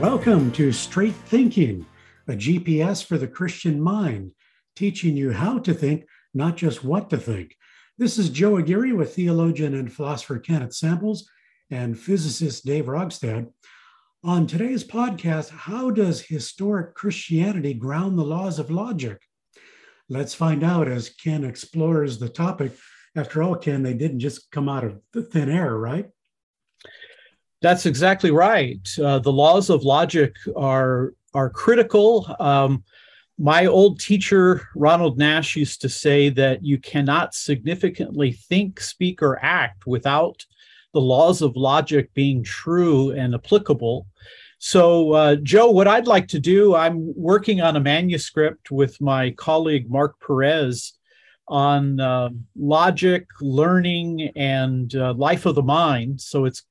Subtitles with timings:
[0.00, 1.84] Welcome to Straight Thinking,
[2.28, 4.30] a GPS for the Christian mind,
[4.76, 7.56] teaching you how to think, not just what to think.
[7.98, 11.28] This is Joe Aguirre with theologian and philosopher Kenneth Samples
[11.68, 13.48] and physicist Dave Rogstad.
[14.22, 19.20] On today's podcast, how does historic Christianity ground the laws of logic?
[20.08, 22.70] Let's find out as Ken explores the topic.
[23.16, 25.00] After all, Ken, they didn't just come out of
[25.32, 26.08] thin air, right?
[27.60, 28.86] That's exactly right.
[29.02, 32.34] Uh, the laws of logic are are critical.
[32.38, 32.84] Um,
[33.38, 39.38] my old teacher Ronald Nash used to say that you cannot significantly think, speak, or
[39.42, 40.44] act without
[40.94, 44.06] the laws of logic being true and applicable.
[44.58, 49.30] So, uh, Joe, what I'd like to do, I'm working on a manuscript with my
[49.32, 50.94] colleague Mark Perez
[51.46, 56.20] on uh, logic, learning, and uh, life of the mind.
[56.20, 56.64] So it's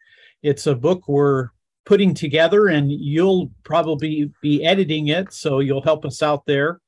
[0.44, 1.50] it's a book we're
[1.86, 6.82] putting together, and you'll probably be editing it, so you'll help us out there.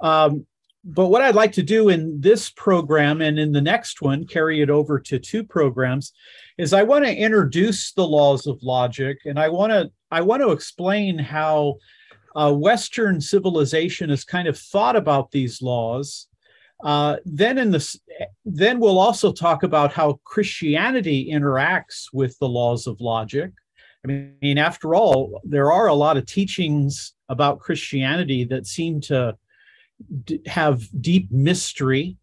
[0.00, 0.46] Um,
[0.84, 4.60] but what I'd like to do in this program and in the next one, carry
[4.60, 6.12] it over to two programs,
[6.58, 10.42] is I want to introduce the laws of logic, and I want to I want
[10.42, 11.76] to explain how
[12.36, 16.26] uh, Western civilization has kind of thought about these laws
[16.84, 17.98] uh, then in this,
[18.44, 23.52] then we'll also talk about how Christianity interacts with the laws of logic.
[24.04, 29.34] I mean, after all, there are a lot of teachings about Christianity that seem to
[30.24, 32.18] d- have deep mystery.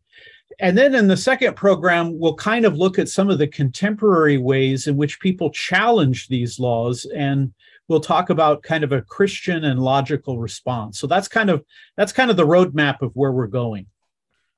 [0.59, 4.37] And then in the second program, we'll kind of look at some of the contemporary
[4.37, 7.51] ways in which people challenge these laws and
[7.87, 10.99] we'll talk about kind of a Christian and logical response.
[10.99, 11.63] So that's kind of
[11.97, 13.87] that's kind of the roadmap of where we're going.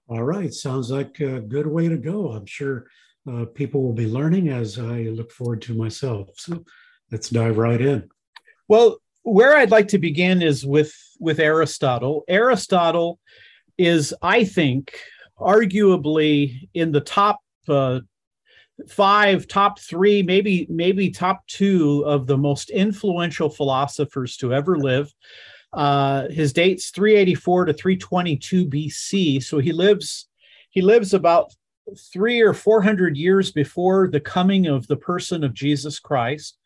[0.07, 2.31] All right, sounds like a good way to go.
[2.31, 2.87] I'm sure
[3.31, 6.29] uh, people will be learning as I look forward to myself.
[6.35, 6.63] So
[7.11, 8.09] let's dive right in.
[8.67, 12.25] Well, where I'd like to begin is with with Aristotle.
[12.27, 13.19] Aristotle
[13.77, 14.93] is, I think,
[15.39, 18.01] arguably in the top uh,
[18.89, 25.13] five, top three, maybe maybe top two of the most influential philosophers to ever live.
[25.73, 29.43] Uh, his date's 384 to 322 BC.
[29.43, 30.27] So he lives
[30.69, 31.53] he lives about
[32.13, 36.57] three or four hundred years before the coming of the person of Jesus Christ.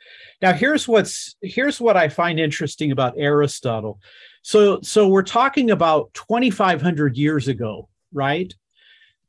[0.42, 4.00] Now here's what's here's what I find interesting about Aristotle.
[4.42, 8.54] So so we're talking about 2,500 years ago, right?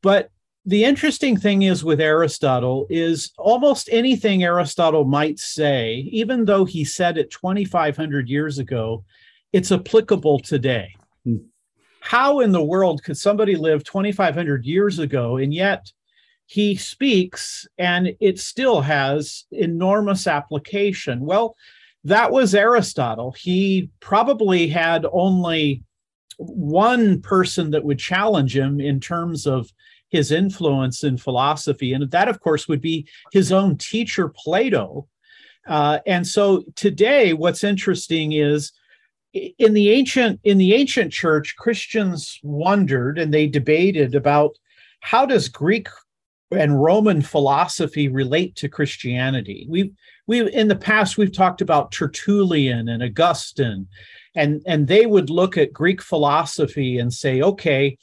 [0.03, 0.31] But
[0.67, 6.85] the interesting thing is with Aristotle is almost anything Aristotle might say, even though he
[6.85, 9.03] said it 2,500 years ago,
[9.53, 10.95] it's applicable today.
[11.25, 11.37] Hmm.
[12.01, 15.93] How in the world could somebody live 2,500 years ago and yet
[16.47, 21.21] he speaks and it still has enormous application?
[21.21, 21.57] Well,
[22.05, 23.33] that was Aristotle.
[23.33, 25.83] He probably had only
[26.39, 29.71] one person that would challenge him in terms of
[30.09, 31.93] his influence in philosophy.
[31.93, 35.07] And that, of course, would be his own teacher, Plato.
[35.67, 38.73] Uh, and so today, what's interesting is
[39.33, 44.57] in the ancient in the ancient church christians wondered and they debated about
[45.01, 45.89] how does greek
[46.51, 49.67] and roman philosophy relate to christianity?
[49.69, 49.93] We
[50.27, 53.87] we in the past we've talked about tertullian and augustine
[54.35, 57.99] and and they would look at greek philosophy and say okay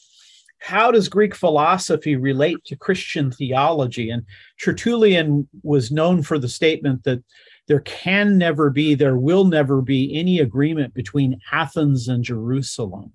[0.59, 4.09] how does greek philosophy relate to christian theology?
[4.09, 4.23] And
[4.59, 7.23] tertullian was known for the statement that
[7.67, 13.13] there can never be, there will never be any agreement between Athens and Jerusalem.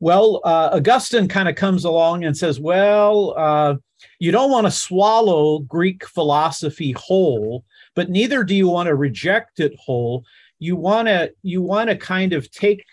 [0.00, 3.76] Well, uh, Augustine kind of comes along and says, well, uh,
[4.18, 7.64] you don't want to swallow Greek philosophy whole,
[7.94, 10.24] but neither do you want to reject it whole.
[10.58, 12.84] You want to you want to kind of take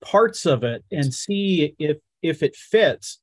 [0.00, 3.18] parts of it and see if if it fits.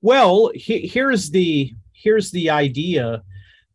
[0.00, 3.22] Well, he, here's the here's the idea.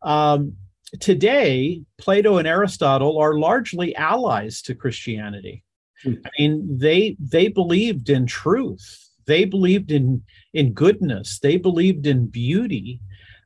[0.02, 0.56] Um,
[1.00, 5.64] today, Plato and Aristotle are largely allies to Christianity.
[6.02, 6.14] Hmm.
[6.24, 9.00] I mean, they they believed in truth.
[9.26, 11.38] They believed in in goodness.
[11.38, 13.00] They believed in beauty.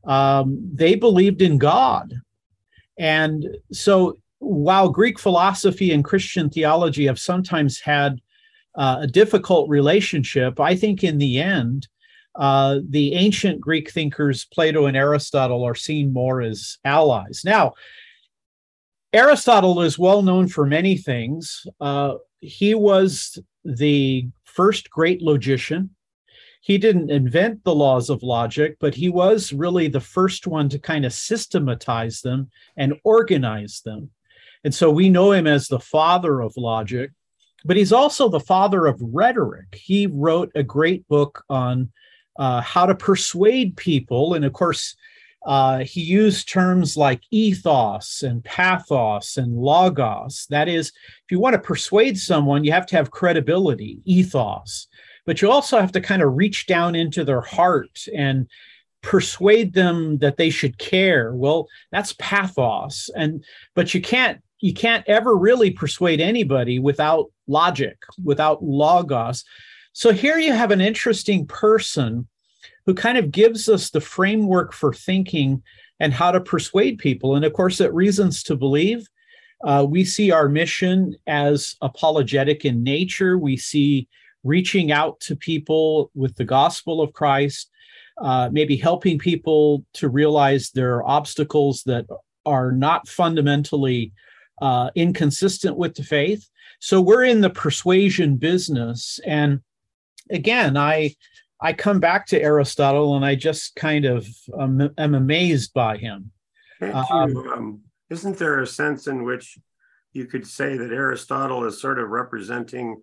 [0.04, 2.14] Um, they believed in God.
[2.98, 8.20] And so, while Greek philosophy and Christian theology have sometimes had
[8.74, 11.88] uh, a difficult relationship, I think in the end,
[12.38, 17.42] uh, the ancient Greek thinkers, Plato and Aristotle, are seen more as allies.
[17.44, 17.74] Now,
[19.12, 21.66] Aristotle is well known for many things.
[21.80, 25.90] Uh, he was the first great logician.
[26.60, 30.78] He didn't invent the laws of logic, but he was really the first one to
[30.78, 34.10] kind of systematize them and organize them.
[34.62, 37.10] And so we know him as the father of logic,
[37.64, 39.74] but he's also the father of rhetoric.
[39.74, 41.90] He wrote a great book on
[42.38, 44.34] uh, how to persuade people.
[44.34, 44.96] And of course,
[45.46, 50.46] uh, he used terms like ethos and pathos and logos.
[50.50, 54.88] That is, if you want to persuade someone, you have to have credibility, ethos,
[55.26, 58.48] but you also have to kind of reach down into their heart and
[59.02, 61.32] persuade them that they should care.
[61.34, 63.10] Well, that's pathos.
[63.14, 63.44] And
[63.74, 69.44] but you can't you can't ever really persuade anybody without logic, without logos.
[69.98, 72.28] So here you have an interesting person
[72.86, 75.60] who kind of gives us the framework for thinking
[75.98, 77.34] and how to persuade people.
[77.34, 79.04] And of course, at Reasons to Believe,
[79.64, 83.38] uh, we see our mission as apologetic in nature.
[83.38, 84.06] We see
[84.44, 87.68] reaching out to people with the gospel of Christ,
[88.22, 92.06] uh, maybe helping people to realize there are obstacles that
[92.46, 94.12] are not fundamentally
[94.62, 96.48] uh, inconsistent with the faith.
[96.78, 99.18] So we're in the persuasion business.
[99.26, 99.60] And
[100.30, 101.14] again, I
[101.60, 106.30] I come back to Aristotle and I just kind of um, am amazed by him.
[106.80, 107.80] Um, you, um,
[108.10, 109.58] isn't there a sense in which
[110.12, 113.02] you could say that Aristotle is sort of representing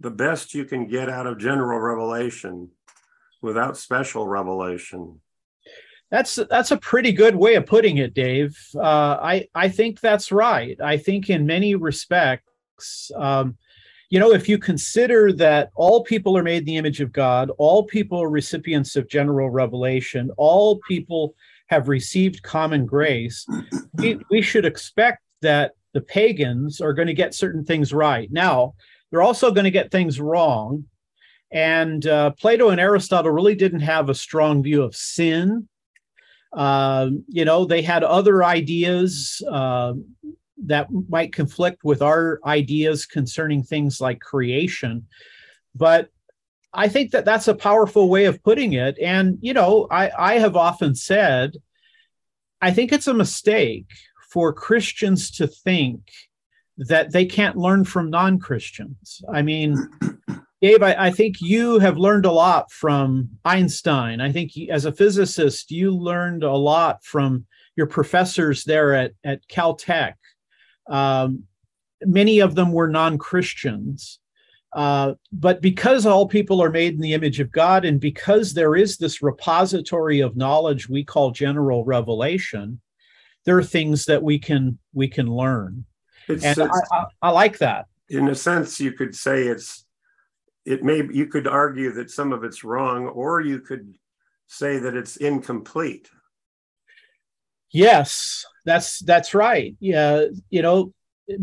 [0.00, 2.70] the best you can get out of general revelation
[3.42, 5.20] without special revelation?
[6.10, 8.58] That's that's a pretty good way of putting it, Dave.
[8.74, 8.80] Uh,
[9.22, 10.76] I I think that's right.
[10.80, 13.56] I think in many respects, um,
[14.10, 17.50] you know, if you consider that all people are made in the image of God,
[17.58, 21.34] all people are recipients of general revelation, all people
[21.68, 23.46] have received common grace,
[23.94, 28.30] we, we should expect that the pagans are going to get certain things right.
[28.32, 28.74] Now,
[29.10, 30.84] they're also going to get things wrong.
[31.52, 35.68] And uh, Plato and Aristotle really didn't have a strong view of sin.
[36.52, 39.40] Uh, you know, they had other ideas.
[39.48, 39.94] Uh,
[40.66, 45.06] that might conflict with our ideas concerning things like creation.
[45.74, 46.10] But
[46.72, 48.96] I think that that's a powerful way of putting it.
[49.00, 51.56] And, you know, I, I have often said,
[52.60, 53.86] I think it's a mistake
[54.30, 56.00] for Christians to think
[56.76, 59.22] that they can't learn from non Christians.
[59.32, 59.76] I mean,
[60.62, 64.20] Dave, I, I, think you have learned a lot from Einstein.
[64.20, 67.46] I think as a physicist, you learned a lot from
[67.76, 70.14] your professors there at, at Caltech.
[70.88, 71.44] Um,
[72.02, 74.18] many of them were non Christians.
[74.72, 78.76] Uh, but because all people are made in the image of God, and because there
[78.76, 82.80] is this repository of knowledge we call general revelation,
[83.44, 85.84] there are things that we can we can learn.
[86.28, 87.86] It's, and it's, I, I, I like that.
[88.08, 89.84] In a sense, you could say it's
[90.64, 93.94] it may you could argue that some of it's wrong, or you could
[94.46, 96.10] say that it's incomplete.
[97.72, 99.76] Yes, that's that's right.
[99.80, 100.92] Yeah, you know,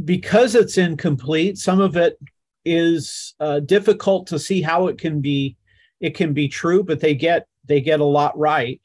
[0.04, 2.18] because it's incomplete, some of it
[2.66, 5.56] is uh, difficult to see how it can be
[6.00, 8.82] it can be true, but they get they get a lot right.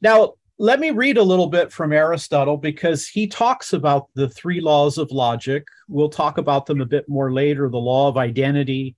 [0.00, 4.60] Now, let me read a little bit from Aristotle because he talks about the three
[4.60, 5.64] laws of logic.
[5.88, 8.94] We'll talk about them a bit more later the law of identity,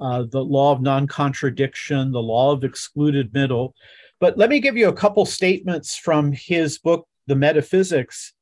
[0.00, 3.74] uh, the law of non contradiction, the law of excluded middle.
[4.20, 8.32] But let me give you a couple statements from his book, the metaphysics,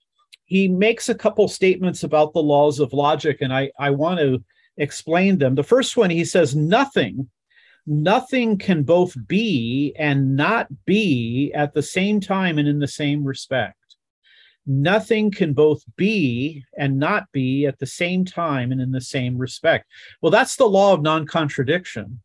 [0.44, 4.44] he makes a couple statements about the laws of logic, and I, I want to
[4.76, 5.54] explain them.
[5.54, 7.28] The first one, he says, nothing,
[7.86, 13.24] nothing can both be and not be at the same time and in the same
[13.24, 13.76] respect.
[14.66, 19.36] Nothing can both be and not be at the same time and in the same
[19.36, 19.86] respect.
[20.22, 22.20] Well, that's the law of non contradiction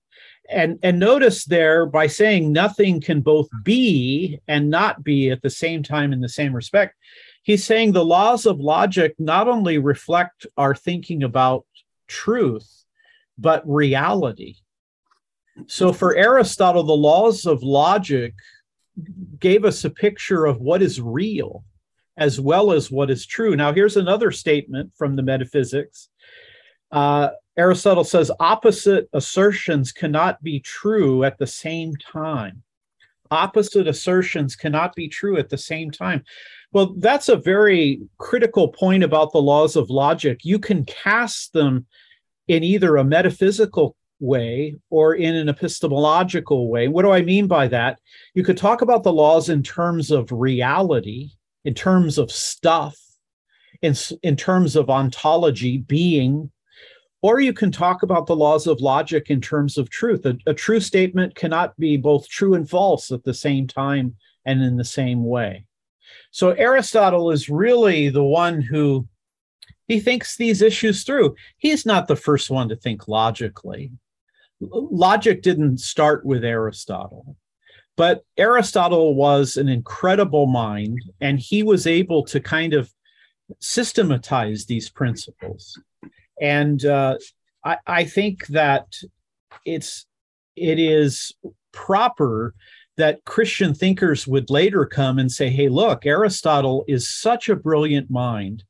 [0.50, 5.50] and and notice there by saying nothing can both be and not be at the
[5.50, 6.96] same time in the same respect
[7.44, 11.66] he's saying the laws of logic not only reflect our thinking about
[12.08, 12.86] truth
[13.38, 14.56] but reality.
[15.68, 18.34] So for aristotle the laws of logic
[19.40, 21.64] gave us a picture of what is real
[22.18, 23.56] as well as what is true.
[23.56, 26.10] Now here's another statement from the metaphysics.
[26.92, 27.30] Uh,
[27.60, 32.64] Aristotle says opposite assertions cannot be true at the same time.
[33.32, 36.24] Opposite assertions cannot be true at the same time.
[36.72, 40.46] Well, that's a very critical point about the laws of logic.
[40.46, 41.86] You can cast them
[42.48, 46.88] in either a metaphysical way or in an epistemological way.
[46.88, 48.00] What do I mean by that?
[48.36, 51.32] You could talk about the laws in terms of reality,
[51.66, 52.98] in terms of stuff,
[53.82, 56.52] in, in terms of ontology, being,
[57.22, 60.26] or you can talk about the laws of logic in terms of truth.
[60.26, 64.62] A, a, true statement cannot be both true and false at the same time and
[64.62, 65.66] in the same way.
[66.32, 69.08] So Aristotle is really the one who
[69.88, 71.36] He thinks these issues through.
[71.58, 73.92] He's not the first one to think logically.
[74.62, 77.36] Logic didn't start with Aristotle,
[77.96, 82.94] but Aristotle was an incredible mind, and he was able to kind of
[83.60, 85.80] systematize these principles.
[86.42, 87.18] And uh,
[87.64, 88.86] I, I think that
[89.66, 90.06] it's
[90.56, 91.32] it is
[91.72, 92.54] proper
[92.98, 98.12] that Christian thinkers would later come and say, hey, look, Aristotle is such a brilliant
[98.12, 98.64] mind.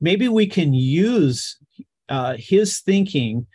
[0.00, 1.56] Maybe we can use
[2.10, 3.46] uh, his thinking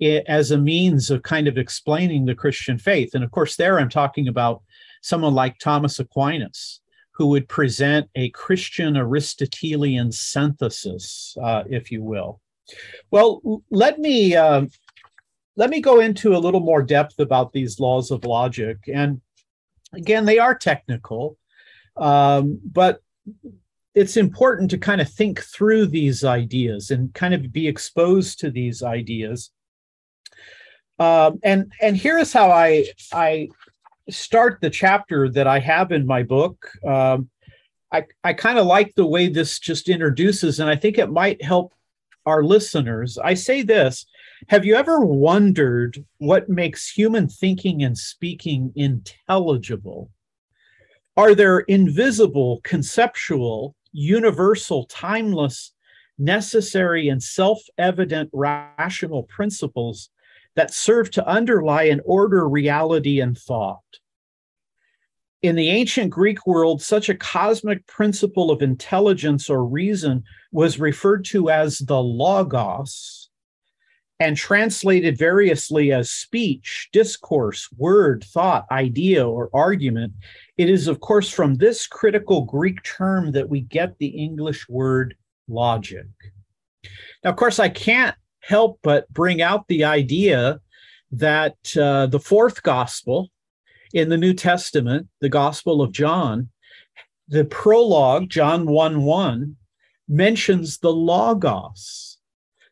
[0.00, 3.14] as a means of kind of explaining the Christian faith.
[3.14, 4.62] And of course, there I'm talking about
[5.02, 6.80] someone like Thomas Aquinas,
[7.12, 12.40] who would present a Christian Aristotelian synthesis, uh, if you will.
[13.10, 14.66] Well, let me uh,
[15.56, 18.78] let me go into a little more depth about these laws of logic.
[18.92, 19.20] And
[19.92, 21.36] again, they are technical,
[21.96, 23.00] um, but
[23.94, 28.50] it's important to kind of think through these ideas and kind of be exposed to
[28.50, 29.50] these ideas.
[31.00, 33.48] Um, and and here's how I I
[34.10, 36.70] start the chapter that I have in my book.
[36.86, 37.30] Um,
[37.92, 41.42] I I kind of like the way this just introduces, and I think it might
[41.42, 41.72] help
[42.28, 43.18] our listeners.
[43.18, 44.06] I say this
[44.48, 50.10] have you ever wondered what makes human thinking and speaking intelligible?
[51.16, 55.72] Are there invisible, conceptual, universal, timeless,
[56.18, 60.10] necessary, and self evident rational principles
[60.54, 63.82] that serve to underlie and order reality and thought?
[65.40, 71.24] In the ancient Greek world, such a cosmic principle of intelligence or reason was referred
[71.26, 73.28] to as the logos
[74.20, 80.12] and translated variously as speech, discourse, word, thought, idea, or argument,
[80.56, 85.14] it is, of course, from this critical Greek term that we get the English word
[85.46, 86.06] logic.
[87.22, 90.58] Now, of course, I can't help but bring out the idea
[91.12, 93.30] that uh, the fourth gospel
[93.92, 96.50] in the New Testament, the Gospel of John,
[97.28, 99.56] the prologue, John 1 1,
[100.08, 102.08] mentions the Logos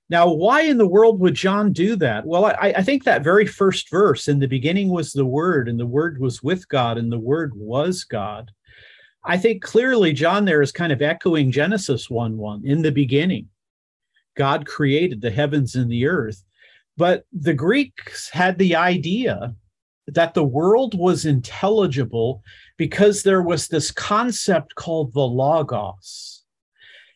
[0.09, 2.27] now, why in the world would John do that?
[2.27, 5.81] Well, I, I, think that very first verse, in the beginning was the Word, and
[5.81, 8.53] the Word was with God, and the Word was God.
[9.25, 12.63] I think clearly John there is kind of echoing Genesis 1 1.
[12.65, 13.49] In the beginning,
[14.37, 16.45] God created the heavens and the earth.
[16.97, 19.55] But the Greeks had the idea
[20.07, 22.43] that the world was intelligible
[22.77, 26.45] because there was this concept called the Logos.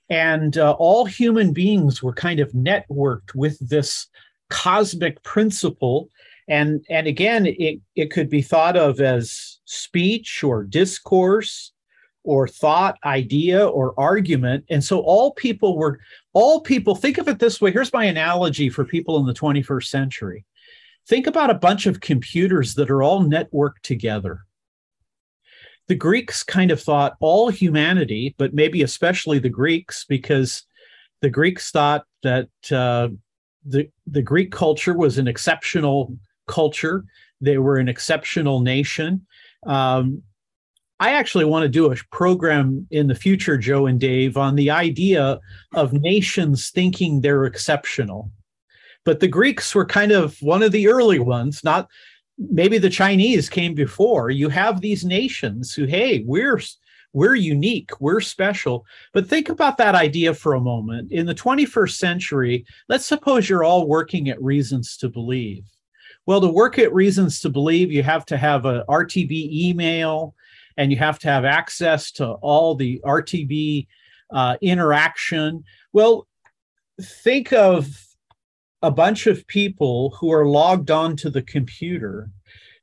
[0.09, 4.09] And uh, all human beings were kind of networked with this
[4.49, 6.09] cosmic principle.
[6.49, 11.73] And and again it, it could be thought of as speech or discourse
[12.25, 14.65] or thought idea or argument.
[14.69, 16.01] And so all people were
[16.33, 17.71] all people think of it this way.
[17.71, 20.45] Here's my analogy for people in the 21st century
[21.07, 24.47] think about a bunch of computers that are all networked together
[25.91, 30.63] the Greeks kind of thought all humanity, but maybe especially the Greeks, because
[31.21, 33.09] the Greeks thought that uh,
[33.67, 36.17] the the Greek culture was an exceptional
[36.47, 37.05] culture.
[37.41, 39.27] They were an exceptional nation.
[39.67, 40.23] Um,
[41.01, 44.71] I actually want to do a program in the future, Joe and Dave, on the
[44.71, 45.41] idea
[45.75, 48.31] of nations thinking they're exceptional.
[49.05, 51.89] But the Greeks were kind of one of the early ones, not
[52.39, 54.31] maybe the Chinese came before.
[54.31, 56.61] You have these nations who, hey, we're
[57.13, 58.87] we're unique, we're special.
[59.13, 61.11] But think about that idea for a moment.
[61.11, 65.65] In the 21st century, let's suppose you're all working at Reasons to Believe.
[66.27, 70.35] Well, to work at Reasons to Believe, you have to have a RTB email
[70.77, 73.89] and you have to have access to all the RTB
[74.33, 75.65] uh, interaction.
[75.93, 76.29] Well,
[77.03, 77.89] think of
[78.83, 82.31] a bunch of people who are logged on to the computer,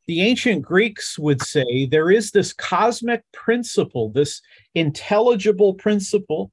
[0.07, 4.41] the ancient Greeks would say there is this cosmic principle, this
[4.75, 6.51] intelligible principle.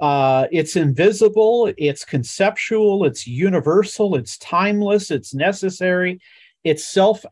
[0.00, 6.20] Uh, it's invisible, it's conceptual, it's universal, it's timeless, it's necessary,
[6.64, 7.24] it's self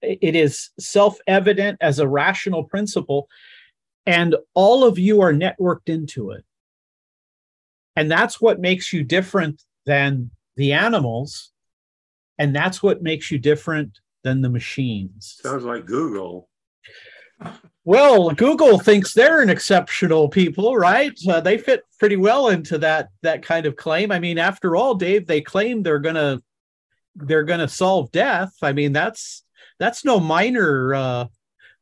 [0.00, 3.28] it is self-evident as a rational principle
[4.08, 6.42] and all of you are networked into it.
[7.94, 11.52] And that's what makes you different than the animals,
[12.38, 15.38] and that's what makes you different than the machines.
[15.40, 16.48] Sounds like Google.
[17.84, 21.18] Well, Google thinks they're an exceptional people, right?
[21.26, 24.12] Uh, they fit pretty well into that that kind of claim.
[24.12, 26.42] I mean, after all, Dave, they claim they're gonna
[27.14, 28.52] they're gonna solve death.
[28.60, 29.44] I mean, that's
[29.78, 30.94] that's no minor.
[30.94, 31.26] Uh,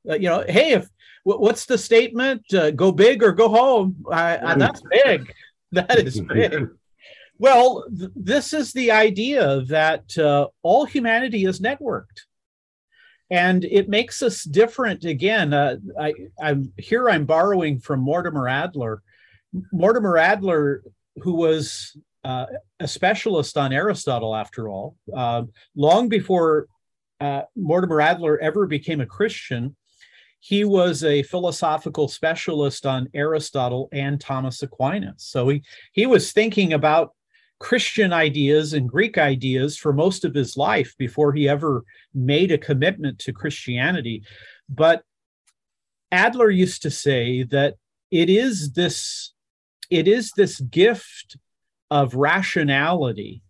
[0.09, 0.89] uh you know, hey, if
[1.25, 2.43] what's the statement?
[2.55, 4.05] Uh, go big or go home.
[4.13, 5.33] I, I, that's big.
[5.73, 6.69] that is big.
[7.39, 12.23] Well, th- this is the idea that uh, all humanity is networked.
[13.31, 15.05] And it makes us different.
[15.05, 17.11] Again, uh, I, I'm here.
[17.11, 19.03] I'm borrowing from Mortimer Adler.
[19.73, 20.83] Mortimer Adler,
[21.17, 22.47] who was uh,
[22.79, 25.43] a specialist on Aristotle, after all, uh,
[25.75, 26.67] long before
[27.21, 29.75] uh, Mortimer Adler ever became a Christian,
[30.41, 35.25] he was a philosophical specialist on Aristotle and Thomas Aquinas.
[35.25, 35.63] So he,
[35.93, 37.15] he was thinking about
[37.59, 41.85] Christian ideas and Greek ideas for most of his life before he ever
[42.15, 44.23] made a commitment to Christianity.
[44.69, 45.03] But
[46.13, 47.77] Adler used to say that
[48.11, 49.33] it is this
[49.91, 51.37] it is this gift
[51.91, 53.43] of rationality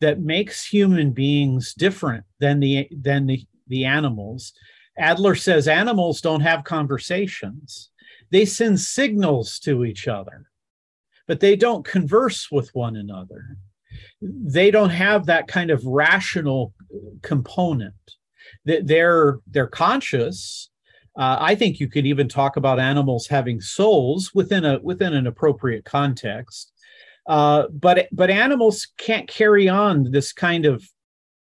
[0.00, 4.52] that makes human beings different than the than the, the animals.
[4.98, 7.90] Adler says animals don't have conversations.
[8.30, 10.47] They send signals to each other
[11.28, 13.56] but they don't converse with one another.
[14.20, 16.72] They don't have that kind of rational
[17.22, 17.94] component.
[18.64, 20.70] They're they're conscious.
[21.16, 25.26] Uh, I think you could even talk about animals having souls within a within an
[25.26, 26.72] appropriate context.
[27.26, 30.82] Uh, but but animals can't carry on this kind of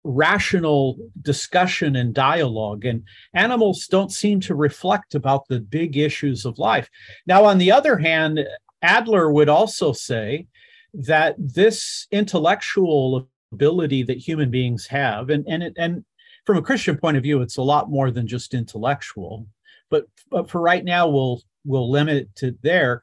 [0.04, 3.04] rational discussion and dialogue and
[3.36, 6.90] animals don't seem to reflect about the big issues of life
[7.28, 8.40] now on the other hand
[8.82, 10.48] Adler would also say
[10.94, 16.04] that this intellectual ability that human beings have, and and it, and
[16.46, 19.48] from a Christian point of view, it's a lot more than just intellectual.
[19.90, 23.02] But but for right now, we'll we'll limit it to there.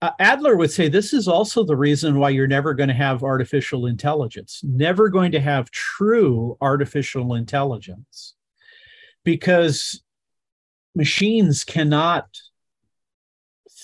[0.00, 3.24] Uh, Adler would say this is also the reason why you're never going to have
[3.24, 8.34] artificial intelligence, never going to have true artificial intelligence,
[9.24, 10.02] because
[10.94, 12.28] machines cannot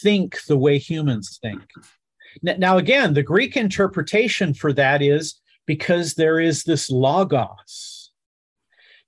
[0.05, 1.63] think the way humans think.
[2.43, 8.13] Now, again, the Greek interpretation for that is because there is this logos,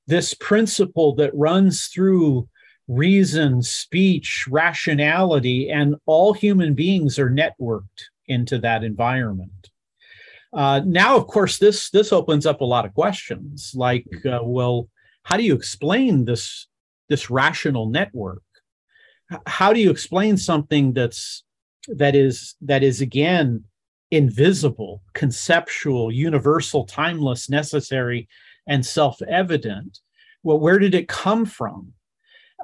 [0.06, 2.48] this principle that runs through
[2.88, 9.70] reason, speech, rationality, and all human beings are networked into that environment.
[10.52, 14.88] Uh, now, of course, this this opens up a lot of questions, like, uh, well,
[15.24, 16.68] how do you explain this
[17.10, 18.42] this rational network?
[19.46, 21.44] How do you explain something that's
[21.88, 23.64] that is that is again
[24.10, 28.28] invisible conceptual universal timeless necessary
[28.66, 30.00] and self-evident?
[30.42, 31.92] Well where did it come from?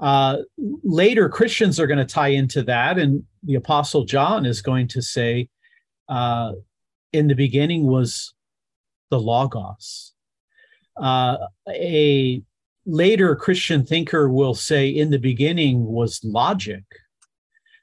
[0.00, 0.38] Uh,
[0.82, 5.02] later christians are going to tie into that and the apostle john is going to
[5.02, 5.48] say
[6.08, 6.52] uh,
[7.12, 8.32] in the beginning was
[9.10, 10.12] the logos.
[10.96, 11.36] Uh,
[11.68, 12.42] a
[12.86, 16.84] later Christian thinker will say in the beginning was logic.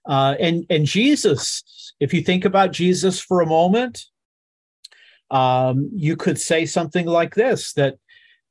[0.06, 4.06] Uh, and and Jesus, if you think about Jesus for a moment,
[5.30, 7.96] um, you could say something like this: that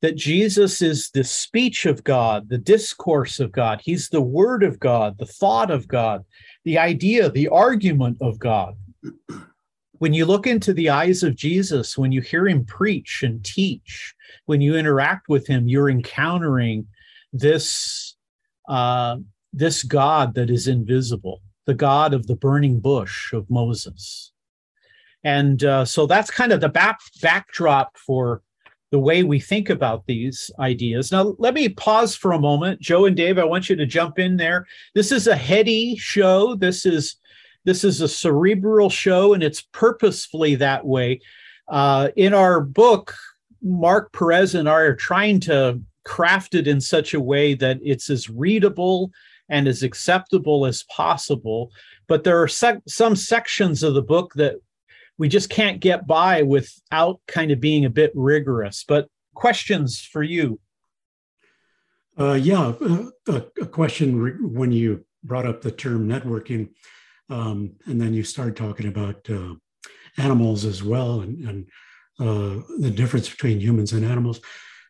[0.01, 3.81] that Jesus is the speech of God, the discourse of God.
[3.83, 6.23] He's the word of God, the thought of God,
[6.63, 8.75] the idea, the argument of God
[9.99, 14.15] when you look into the eyes of Jesus, when you hear him preach and teach,
[14.45, 16.87] when you interact with him, you're encountering
[17.31, 18.15] this
[18.67, 19.17] uh,
[19.53, 24.31] this God that is invisible, the God of the burning bush of Moses.
[25.23, 28.41] And uh, so that's kind of the back, backdrop for
[28.91, 31.11] the way we think about these ideas.
[31.11, 32.79] Now, let me pause for a moment.
[32.79, 34.65] Joe and Dave, I want you to jump in there.
[34.95, 36.55] This is a heady show.
[36.55, 37.15] This is
[37.65, 41.21] this is a cerebral show, and it's purposefully that way.
[41.67, 43.15] Uh, in our book,
[43.61, 48.09] Mark Perez and I are trying to craft it in such a way that it's
[48.09, 49.11] as readable
[49.49, 51.71] and as acceptable as possible.
[52.07, 54.55] But there are sec- some sections of the book that
[55.17, 58.85] we just can't get by without kind of being a bit rigorous.
[58.87, 60.59] But questions for you?
[62.17, 66.69] Uh, yeah, uh, a, question re- when you brought up the term networking.
[67.29, 69.55] Um, and then you start talking about uh,
[70.17, 71.67] animals as well and, and
[72.19, 74.41] uh, the difference between humans and animals.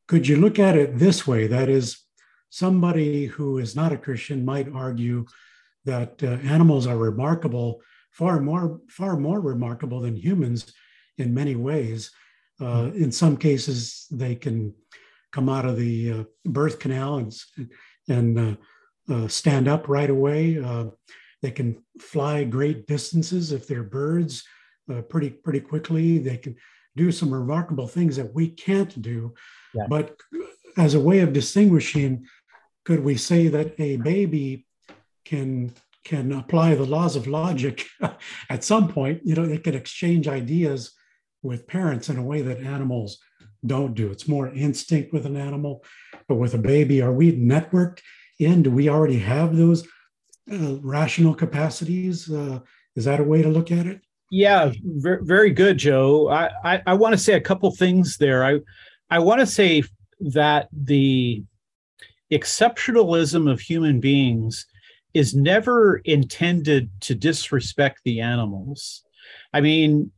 [0.07, 1.47] Could you look at it this way?
[1.47, 2.03] That is,
[2.49, 5.25] somebody who is not a Christian might argue
[5.85, 10.73] that uh, animals are remarkable, far more, far more remarkable than humans
[11.17, 12.11] in many ways.
[12.59, 13.03] Uh, hmm.
[13.03, 14.73] in some cases, they can
[15.31, 17.33] come out of the uh, birth canal and,
[18.07, 18.57] and
[19.09, 20.57] uh, stand up right away.
[21.41, 24.43] They can fly great distances if they're birds
[24.91, 26.17] uh, pretty pretty quickly.
[26.17, 26.55] They can
[26.95, 29.33] do some remarkable things that we can't do.
[29.73, 29.85] Yeah.
[29.87, 30.17] But
[30.77, 32.25] as a way of distinguishing,
[32.85, 34.65] could we say that a baby
[35.25, 35.73] can
[36.03, 37.85] can apply the laws of logic
[38.49, 40.91] at some point, you know, they can exchange ideas
[41.43, 43.19] with parents in a way that animals
[43.65, 44.09] don't do.
[44.09, 45.83] It's more instinct with an animal,
[46.27, 47.99] but with a baby, are we networked
[48.39, 48.63] in?
[48.63, 49.87] Do we already have those
[50.51, 52.31] uh, rational capacities?
[52.31, 52.59] Uh,
[52.95, 54.01] is that a way to look at it?
[54.31, 56.29] Yeah, very, good, Joe.
[56.29, 58.45] I, I, I want to say a couple things there.
[58.45, 58.59] I,
[59.09, 59.83] I want to say
[60.19, 61.43] that the
[62.31, 64.67] exceptionalism of human beings
[65.15, 69.03] is never intended to disrespect the animals.
[69.51, 70.11] I mean,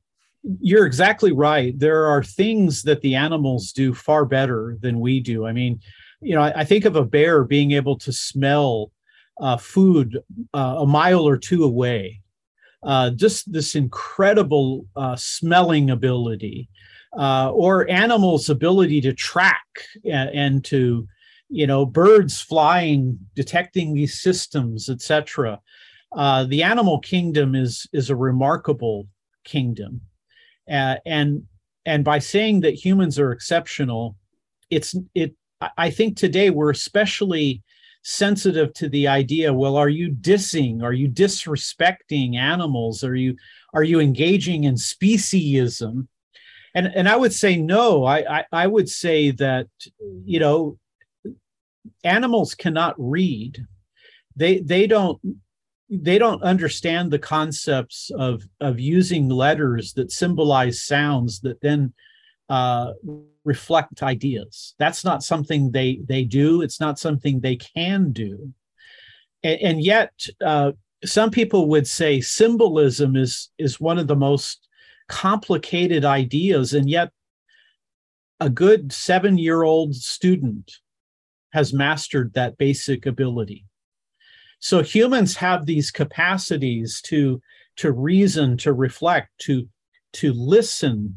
[0.60, 1.78] you're exactly right.
[1.78, 5.46] There are things that the animals do far better than we do.
[5.46, 5.80] I mean,
[6.20, 8.92] you know, I, I think of a bear being able to smell
[9.40, 10.18] uh, food
[10.54, 12.22] uh, a mile or two away.
[12.84, 16.68] Uh, just this incredible uh, smelling ability,
[17.18, 19.66] uh, or animals' ability to track
[20.04, 21.08] and, and to
[21.52, 25.60] you know birds flying detecting these systems etc
[26.14, 29.08] uh, the animal kingdom is is a remarkable
[29.44, 30.02] kingdom
[30.68, 31.44] and
[31.86, 34.16] and by saying that humans are exceptional
[34.70, 35.36] it's it
[35.78, 37.62] i think today we're especially
[38.04, 40.82] sensitive to the idea well are you dissing?
[40.82, 43.04] Are you disrespecting animals?
[43.04, 43.36] Are you
[43.74, 46.08] are you engaging in speciesism?
[46.74, 48.06] And and i would say no.
[48.06, 49.68] I i, I would say that
[50.26, 50.78] you know
[52.04, 53.66] animals cannot read.
[54.36, 55.20] They they don't
[55.90, 61.94] they don't understand the concepts of of using letters that symbolize sounds that then
[62.50, 62.94] uh,
[63.44, 64.76] reflect ideas.
[64.78, 66.62] That's not something they they do.
[66.62, 68.54] It's not something they can do.
[69.44, 70.12] And, and yet
[70.44, 70.74] uh,
[71.04, 74.68] some people would say symbolism is is one of the most
[75.08, 76.74] complicated ideas.
[76.74, 77.12] And yet
[78.40, 80.72] a good seven year old student
[81.54, 83.66] has mastered that basic ability.
[84.60, 87.42] So humans have these capacities to
[87.78, 89.68] to reason, to reflect, to
[90.14, 91.16] to listen,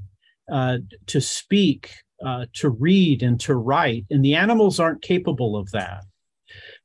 [0.51, 1.93] uh, to speak,
[2.25, 4.05] uh, to read, and to write.
[4.11, 6.05] And the animals aren't capable of that.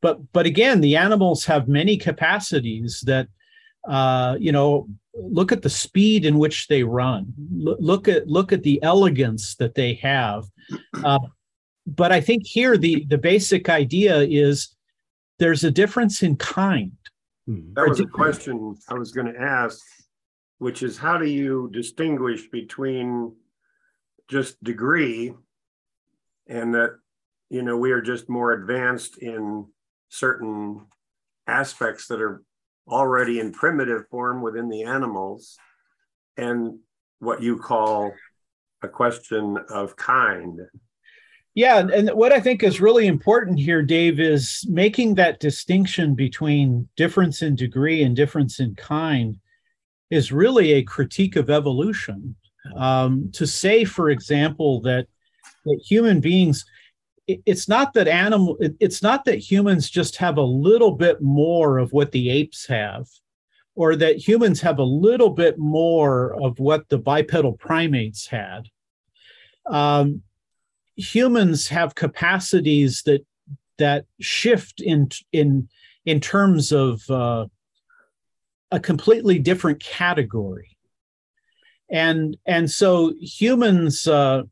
[0.02, 3.28] But but again, the animals have many capacities that
[3.88, 4.88] uh, you know.
[5.22, 7.34] Look at the speed in which they run.
[7.52, 10.46] look at look at the elegance that they have.
[11.04, 11.20] Uh,
[11.86, 14.76] but I think here the the basic idea is
[15.40, 16.92] there's a difference in kind.
[17.48, 17.74] Hmm.
[17.74, 19.80] That was a question I was going to ask,
[20.60, 23.34] which is how do you distinguish between
[24.30, 25.34] just degree
[26.48, 26.92] and that
[27.50, 29.66] you know we are just more advanced in
[30.10, 30.86] certain
[31.48, 32.44] aspects that are
[32.88, 35.58] already in primitive form within the animals
[36.38, 36.80] and
[37.20, 38.14] what you call
[38.82, 40.62] a question of kind
[41.56, 46.88] yeah, and what I think is really important here, Dave, is making that distinction between
[46.96, 49.38] difference in degree and difference in kind
[50.10, 52.36] is really a critique of evolution.
[52.76, 55.08] Um, to say, for example, that
[55.66, 56.66] that human beings,
[57.28, 61.92] it's not that animal, it's not that humans just have a little bit more of
[61.94, 63.08] what the apes have,
[63.76, 68.64] or that humans have a little bit more of what the bipedal primates had.
[69.66, 70.24] Um,
[70.96, 73.26] humans have capacities that
[73.78, 75.70] that shift in in
[76.06, 77.46] in terms of uh,
[78.72, 80.78] a completely different category
[81.92, 84.44] and and so humans uh,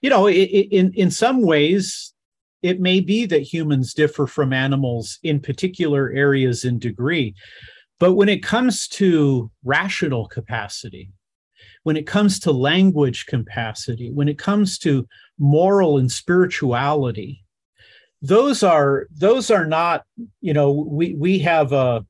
[0.00, 2.12] you know in in some ways
[2.62, 7.34] it may be that humans differ from animals in particular areas in degree.
[7.98, 11.10] But when it comes to rational capacity
[11.82, 15.06] when it comes to language capacity, when it comes to
[15.38, 17.44] moral and spirituality,
[18.22, 20.04] those are those are not,
[20.40, 22.04] you know, we we have a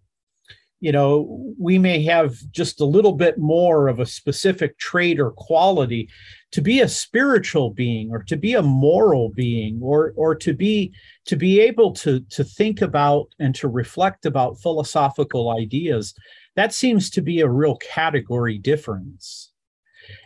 [0.81, 5.31] you know, we may have just a little bit more of a specific trait or
[5.33, 6.09] quality
[6.53, 10.93] to be a spiritual being or to be a moral being or or to be
[11.27, 16.15] to be able to to think about and to reflect about philosophical ideas
[16.57, 19.53] that seems to be a real category difference.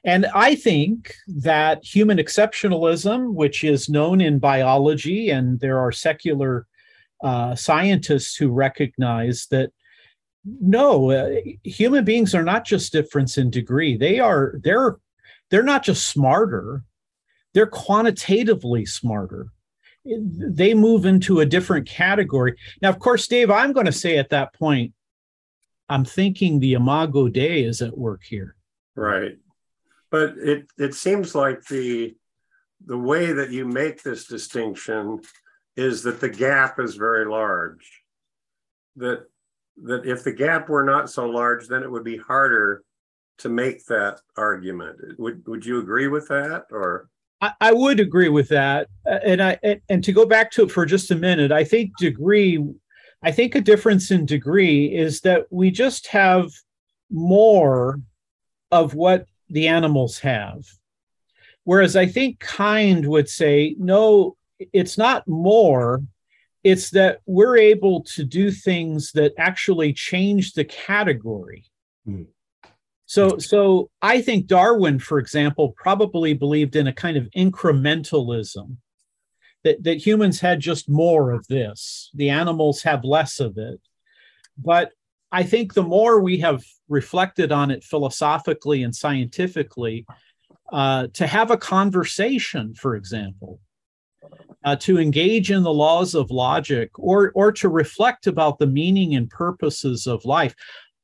[0.04, 6.66] And I think that human exceptionalism, which is known in biology, and there are secular
[7.22, 9.70] uh, scientists who recognize that
[10.44, 13.96] no, uh, human beings are not just difference in degree.
[13.96, 14.98] They are they're
[15.50, 16.82] they're not just smarter;
[17.54, 19.48] they're quantitatively smarter.
[20.04, 22.56] They move into a different category.
[22.82, 24.92] Now, of course, Dave, I'm going to say at that point,
[25.88, 28.54] I'm thinking the Imago Dei is at work here.
[28.94, 29.38] Right.
[30.10, 32.14] But it, it seems like the,
[32.84, 35.22] the way that you make this distinction
[35.74, 38.02] is that the gap is very large.
[38.96, 39.26] That
[39.82, 42.84] that if the gap were not so large, then it would be harder
[43.38, 44.98] to make that argument.
[45.18, 47.08] Would would you agree with that or
[47.40, 48.88] I, I would agree with that.
[49.04, 51.96] And I and, and to go back to it for just a minute, I think
[51.98, 52.64] degree
[53.22, 56.52] I think a difference in degree is that we just have
[57.10, 58.00] more
[58.70, 60.66] of what the animals have.
[61.64, 66.02] Whereas I think kind would say, no, it's not more,
[66.64, 71.64] it's that we're able to do things that actually change the category.
[72.08, 72.26] Mm.
[73.06, 78.78] So, so I think Darwin, for example, probably believed in a kind of incrementalism
[79.62, 83.80] that, that humans had just more of this, the animals have less of it.
[84.56, 84.92] But
[85.30, 90.06] I think the more we have reflected on it philosophically and scientifically,
[90.72, 93.60] uh, to have a conversation, for example,
[94.64, 99.14] uh, to engage in the laws of logic or, or to reflect about the meaning
[99.14, 100.54] and purposes of life.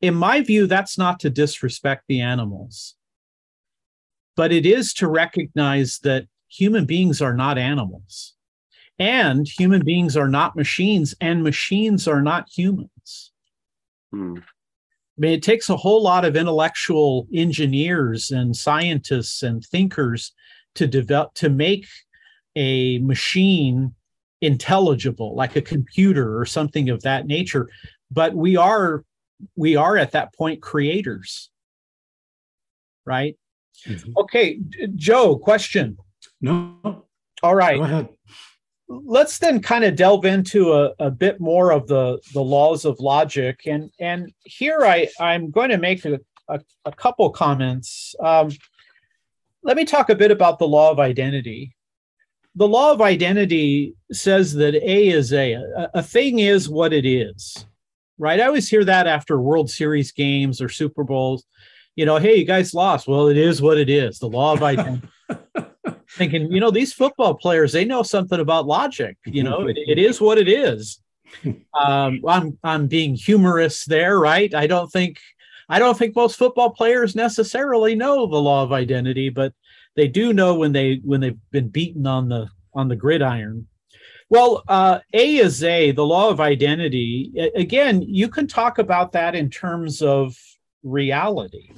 [0.01, 2.96] In my view, that's not to disrespect the animals,
[4.35, 8.35] but it is to recognize that human beings are not animals
[8.99, 13.33] and human beings are not machines and machines are not humans.
[14.12, 14.37] Hmm.
[14.37, 20.33] I mean, it takes a whole lot of intellectual engineers and scientists and thinkers
[20.75, 21.87] to develop to make
[22.56, 23.94] a machine
[24.40, 27.68] intelligible like a computer or something of that nature.
[28.10, 29.04] But we are
[29.56, 31.50] we are at that point creators
[33.10, 33.36] right?
[33.86, 34.12] Mm-hmm.
[34.18, 34.60] okay
[34.94, 35.96] joe question.
[36.40, 37.04] No.
[37.42, 37.78] All right.
[37.78, 38.08] Go ahead.
[38.88, 43.00] Let's then kind of delve into a, a bit more of the the laws of
[43.00, 43.60] logic.
[43.66, 48.14] And and here i i'm going to make a, a, a couple comments.
[48.22, 48.50] Um,
[49.62, 51.74] let me talk a bit about the law of identity
[52.54, 55.56] the law of identity says that A is A.
[55.94, 57.66] A, thing is what it is,
[58.18, 58.40] right?
[58.40, 61.44] I always hear that after World Series games or Super Bowls.
[61.96, 63.08] You know, hey, you guys lost.
[63.08, 64.18] Well, it is what it is.
[64.18, 65.08] The law of identity.
[66.12, 69.16] Thinking, you know, these football players, they know something about logic.
[69.26, 71.00] You know, it, it is what it is.
[71.74, 74.52] Um, I'm I'm being humorous there, right?
[74.54, 75.18] I don't think
[75.68, 79.52] I don't think most football players necessarily know the law of identity, but
[79.96, 83.66] they do know when they when they've been beaten on the on the gridiron.
[84.29, 87.33] Well, uh, A is A, the law of identity.
[87.57, 90.37] Again, you can talk about that in terms of
[90.85, 91.72] reality.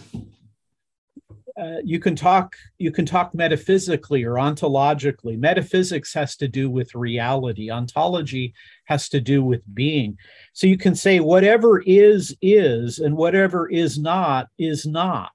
[1.61, 6.95] Uh, you can talk you can talk metaphysically or ontologically metaphysics has to do with
[6.95, 8.55] reality ontology
[8.87, 10.17] has to do with being
[10.55, 15.33] so you can say whatever is is and whatever is not is not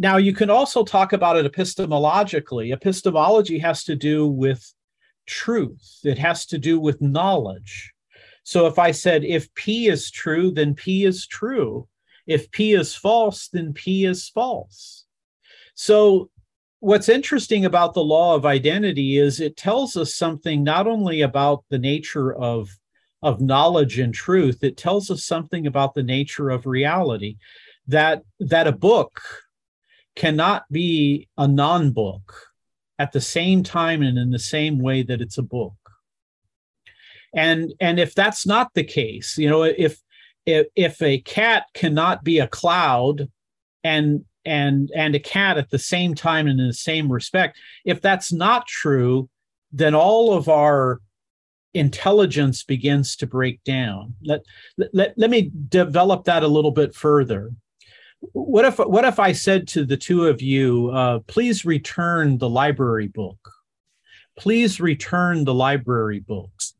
[0.00, 2.72] now, you can also talk about it epistemologically.
[2.72, 4.72] Epistemology has to do with
[5.26, 7.92] truth, it has to do with knowledge.
[8.42, 11.86] So if I said, if P is true, then P is true.
[12.26, 15.04] If P is false, then P is false.
[15.74, 16.30] So
[16.78, 21.64] what's interesting about the law of identity is it tells us something not only about
[21.68, 22.70] the nature of
[23.22, 27.36] of knowledge and truth it tells us something about the nature of reality
[27.86, 29.20] that that a book
[30.20, 32.48] cannot be a non book
[32.98, 35.72] at the same time and in the same way that it's a book.
[37.34, 39.98] And, and if that's not the case, you know, if,
[40.44, 43.30] if, if a cat cannot be a cloud
[43.82, 48.00] and and and a cat at the same time and in the same respect if
[48.00, 49.28] that's not true
[49.70, 50.98] then all of our
[51.74, 54.40] intelligence begins to break down let,
[54.94, 57.52] let, let me develop that a little bit further
[58.32, 62.48] what if what if I said to the two of you, uh, please return the
[62.48, 63.38] library book?
[64.38, 66.74] Please return the library books.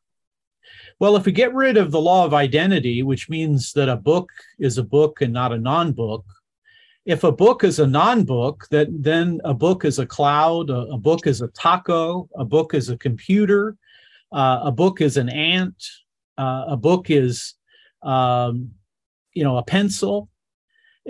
[0.99, 4.31] Well, if we get rid of the law of identity, which means that a book
[4.59, 6.25] is a book and not a non-book,
[7.07, 10.99] if a book is a non-book, that then a book is a cloud, a, a
[10.99, 13.77] book is a taco, a book is a computer,
[14.33, 15.83] uh, a book is an ant,
[16.37, 17.55] uh, a book is,
[18.03, 18.71] um,
[19.33, 20.30] you know, a pencil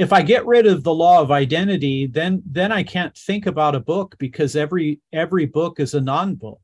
[0.00, 3.74] if I get rid of the law of identity, then then I can't think about
[3.74, 6.62] a book because every every book is a non-book,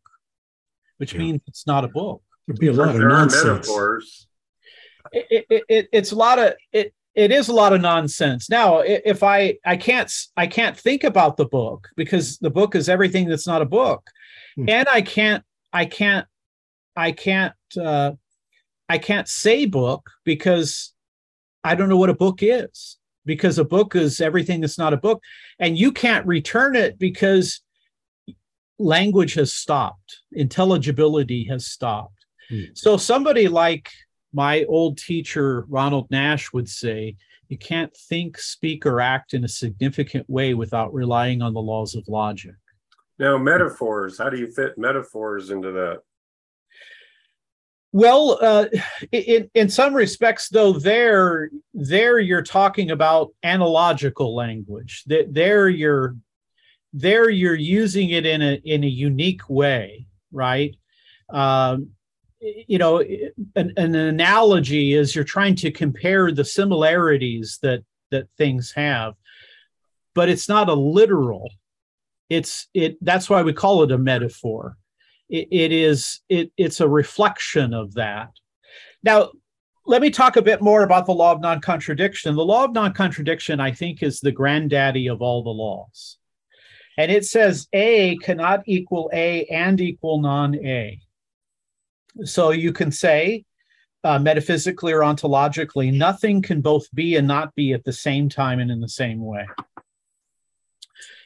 [0.97, 1.19] which yeah.
[1.19, 2.23] means it's not a book.
[2.47, 3.69] There'd be a lot of nonsense.
[5.13, 6.95] It, it, it, it's a lot of it.
[7.15, 8.49] It is a lot of nonsense.
[8.49, 12.89] Now, if I I can't I can't think about the book because the book is
[12.89, 14.09] everything that's not a book,
[14.55, 14.65] hmm.
[14.67, 15.45] and I can't
[15.75, 16.27] I can't
[16.97, 18.13] I can't uh,
[18.89, 20.95] I can't say book because
[21.63, 22.97] I don't know what a book is
[23.27, 25.23] because a book is everything that's not a book
[25.59, 27.61] and you can't return it because
[28.79, 32.65] language has stopped intelligibility has stopped hmm.
[32.75, 33.91] so somebody like
[34.37, 37.17] my old teacher, Ronald Nash, would say,
[37.49, 41.95] you can't think, speak, or act in a significant way without relying on the laws
[41.95, 42.55] of logic.
[43.19, 46.03] Now, metaphors, how do you fit metaphors into that?
[47.93, 48.67] Well, uh,
[49.13, 55.05] in in some respects, though, there there you're talking about analogical language.
[55.07, 56.17] That there you're
[56.93, 60.77] there you're using it in a in a unique way, right?
[61.31, 61.91] Um,
[62.41, 63.01] you know,
[63.55, 69.15] an, an analogy is you're trying to compare the similarities that that things have,
[70.15, 71.51] but it's not a literal.
[72.29, 72.99] It's it.
[73.01, 74.77] That's why we call it a metaphor
[75.29, 78.31] it, it is it, it's a reflection of that.
[79.03, 79.31] Now
[79.87, 82.35] let me talk a bit more about the law of non-contradiction.
[82.35, 86.19] The law of non-contradiction i think is the granddaddy of all the laws.
[86.99, 91.01] And it says a cannot equal a and equal non-a.
[92.25, 93.45] So you can say
[94.03, 98.61] uh, metaphysically or ontologically nothing can both be and not be at the same time
[98.61, 99.47] and in the same way.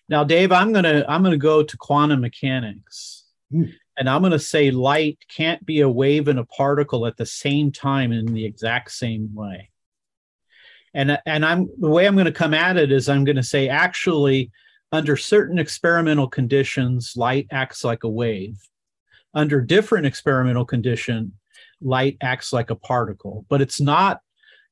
[0.09, 3.27] Now dave i'm to i'm to go to quantum mechanics.
[3.53, 7.19] Mm and I'm going to say light can't be a wave and a particle at
[7.19, 9.69] the same time in the exact same way.
[10.95, 13.43] And, and I'm the way I'm going to come at it is I'm going to
[13.43, 14.51] say actually
[14.91, 18.57] under certain experimental conditions light acts like a wave.
[19.35, 21.35] Under different experimental condition
[21.83, 24.23] light acts like a particle, but it's not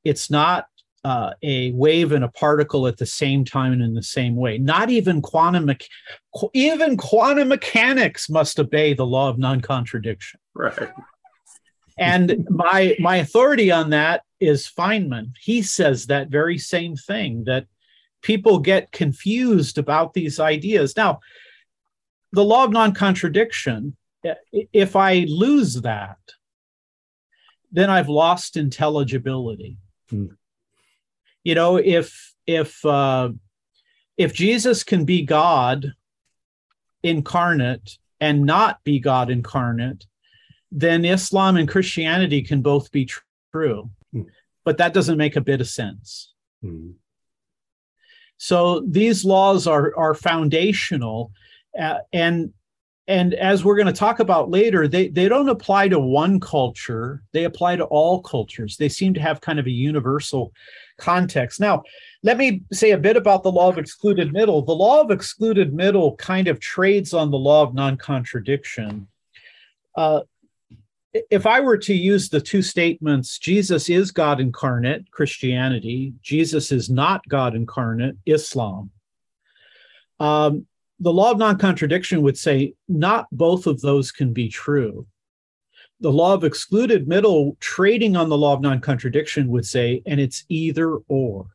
[0.05, 0.69] it's not
[1.05, 4.59] uh, a wave and a particle at the same time and in the same way.
[4.59, 10.41] Not even quantum, me- even quantum mechanics must obey the law of non-contradiction.
[10.55, 10.91] Right.
[11.99, 15.33] and my my authority on that is Feynman.
[15.41, 17.67] He says that very same thing that
[18.23, 20.97] people get confused about these ideas.
[20.97, 21.21] Now,
[22.33, 23.97] the law of non-contradiction.
[24.53, 26.19] If I lose that,
[27.71, 29.79] then I've lost intelligibility.
[30.11, 30.27] Hmm
[31.45, 33.31] you know if if uh,
[34.17, 35.93] if jesus can be god
[37.03, 40.07] incarnate and not be god incarnate
[40.73, 43.21] then islam and christianity can both be tr-
[43.53, 44.27] true mm.
[44.65, 46.93] but that doesn't make a bit of sense mm.
[48.37, 51.33] so these laws are are foundational
[51.79, 52.53] uh, and
[53.09, 57.23] and as we're going to talk about later they, they don't apply to one culture.
[57.33, 58.77] They apply to all cultures.
[58.77, 60.53] They seem to have kind of a universal
[60.99, 61.59] context.
[61.59, 61.83] Now
[62.23, 64.63] let me say a bit about the law of excluded middle.
[64.63, 69.09] The law of excluded middle kind of trades on the law of non-contradiction.
[69.97, 70.21] Uh,
[71.31, 76.91] if i were to use the two statements jesus is god incarnate christianity jesus is
[76.91, 78.91] not god incarnate islam
[80.21, 80.67] um,
[81.01, 85.07] the law of non contradiction would say not both of those can be true.
[86.01, 90.21] The law of excluded middle, trading on the law of non contradiction, would say, and
[90.21, 91.47] it's either or.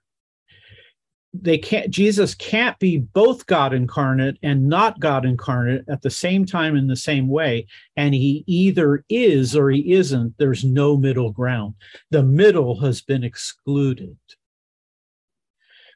[1.36, 6.46] They can't, Jesus can't be both God incarnate and not God incarnate at the same
[6.46, 7.66] time in the same way.
[7.98, 10.36] And he either is or he isn't.
[10.38, 11.74] There's no middle ground.
[12.12, 14.18] The middle has been excluded.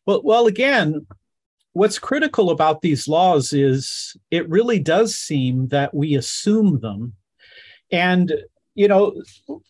[0.08, 1.06] Well, well, again,
[1.78, 7.14] what's critical about these laws is it really does seem that we assume them.
[7.92, 8.34] And
[8.74, 9.22] you know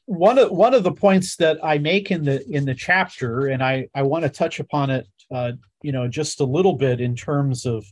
[0.05, 3.63] one of one of the points that i make in the in the chapter and
[3.63, 7.15] i i want to touch upon it uh, you know just a little bit in
[7.15, 7.85] terms of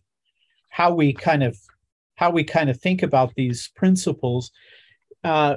[0.68, 1.58] how we kind of
[2.16, 4.52] how we kind of think about these principles
[5.24, 5.56] uh,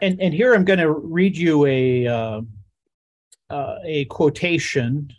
[0.00, 2.40] and and here i'm going to read you a uh,
[3.50, 5.12] uh, a quotation.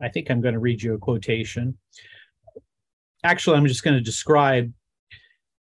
[0.00, 1.76] I think i'm going to read you a quotation
[3.24, 4.72] actually, I'm just going to describe.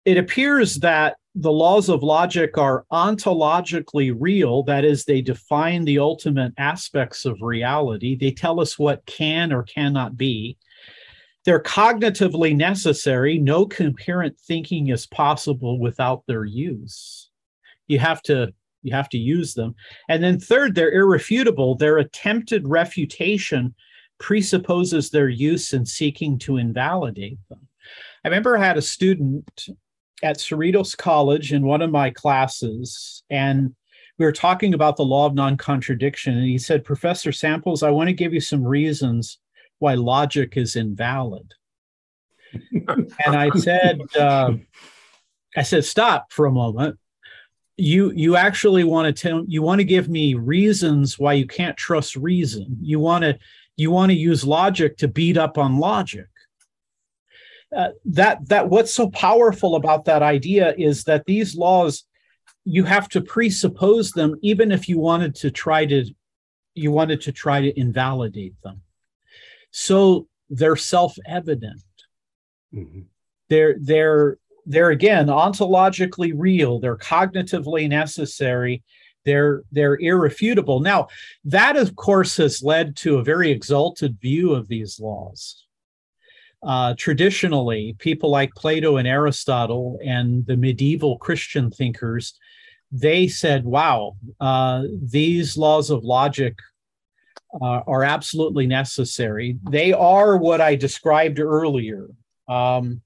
[0.05, 5.99] It appears that the laws of logic are ontologically real, that is, they define the
[5.99, 8.15] ultimate aspects of reality.
[8.15, 10.57] They tell us what can or cannot be.
[11.45, 13.37] They're cognitively necessary.
[13.37, 17.29] No coherent thinking is possible without their use.
[17.87, 18.53] You have to
[18.83, 19.75] you have to use them.
[20.09, 21.75] And then third, they're irrefutable.
[21.75, 23.75] Their attempted refutation
[24.19, 27.67] presupposes their use in seeking to invalidate them.
[28.23, 29.67] I remember I had a student
[30.23, 33.75] at Cerritos College in one of my classes, and
[34.17, 36.35] we were talking about the law of non contradiction.
[36.35, 39.39] And he said, Professor Samples, I want to give you some reasons
[39.79, 41.53] why logic is invalid.
[42.71, 44.53] and I said, uh,
[45.55, 46.97] I said, stop for a moment.
[47.79, 51.77] You you actually want to tell you want to give me reasons why you can't
[51.77, 52.75] trust reason.
[52.81, 53.37] You want to
[53.77, 56.27] you want to use logic to beat up on logic.
[57.75, 62.05] Uh, that that what's so powerful about that idea is that these laws
[62.63, 66.05] you have to presuppose them even if you wanted to try to
[66.75, 68.81] you wanted to try to invalidate them
[69.71, 71.81] so they're self-evident
[72.73, 73.01] mm-hmm.
[73.49, 78.81] they're they're they're again ontologically real they're cognitively necessary
[79.27, 81.07] they're they're irrefutable now
[81.45, 85.65] that of course has led to a very exalted view of these laws
[86.63, 92.33] uh, traditionally people like plato and aristotle and the medieval christian thinkers
[92.91, 96.55] they said, wow, uh, these laws of logic
[97.61, 99.57] uh, are absolutely necessary.
[99.69, 102.07] They are what I described earlier
[102.47, 103.01] um,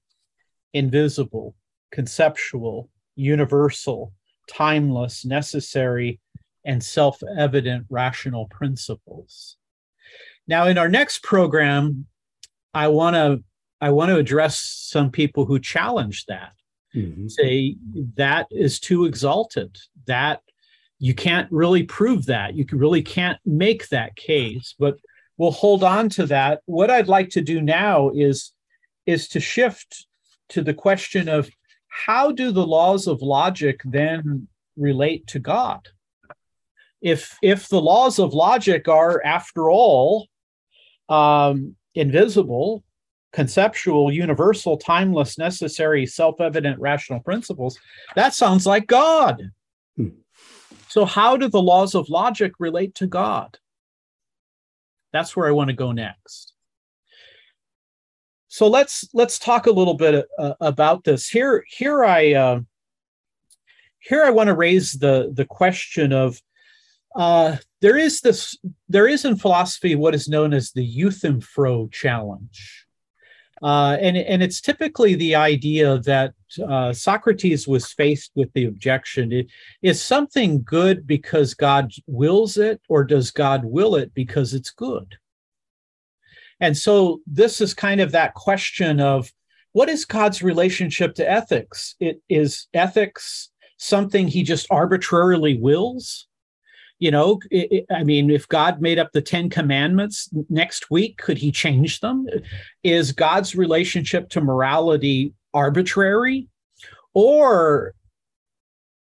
[0.72, 1.54] invisible,
[1.90, 4.12] conceptual, universal,
[4.48, 6.20] timeless, necessary,
[6.64, 9.56] and self evident rational principles.
[10.46, 12.06] Now, in our next program,
[12.74, 13.42] I want to
[13.80, 16.52] I want to address some people who challenge that.
[16.94, 17.26] Mm-hmm.
[17.28, 17.76] say
[18.16, 19.76] that is too exalted.
[20.06, 20.42] That
[20.98, 22.54] you can't really prove that.
[22.54, 24.74] You really can't make that case.
[24.78, 24.98] But
[25.38, 26.60] we'll hold on to that.
[26.66, 28.52] What i'd like to do now is
[29.06, 30.06] is to shift
[30.50, 31.50] to the question of
[32.06, 35.88] how do the laws of logic then relate to god
[37.00, 40.26] if if the laws of logic are after all
[41.08, 42.82] um, invisible
[43.32, 47.78] conceptual, universal, timeless, necessary, self evident rational principles.
[48.14, 49.50] That sounds like God.
[49.96, 50.08] Hmm.
[50.88, 53.58] So, how do the laws of logic relate to God?
[55.12, 56.51] That's where I want to go next.
[58.52, 61.26] So let's let's talk a little bit uh, about this.
[61.26, 62.60] Here, here I uh,
[63.98, 66.38] here I want to raise the the question of
[67.16, 68.54] uh, there is this
[68.90, 72.84] there is in philosophy what is known as the Euthyphro challenge.
[73.62, 76.34] Uh, and, and it's typically the idea that
[76.68, 79.46] uh, Socrates was faced with the objection
[79.80, 85.16] is something good because God wills it, or does God will it because it's good?
[86.62, 89.30] And so this is kind of that question of
[89.72, 91.96] what is God's relationship to ethics?
[92.00, 96.28] It is ethics something he just arbitrarily wills?
[97.02, 101.36] you know it, i mean if god made up the 10 commandments next week could
[101.36, 102.26] he change them
[102.84, 106.46] is god's relationship to morality arbitrary
[107.12, 107.92] or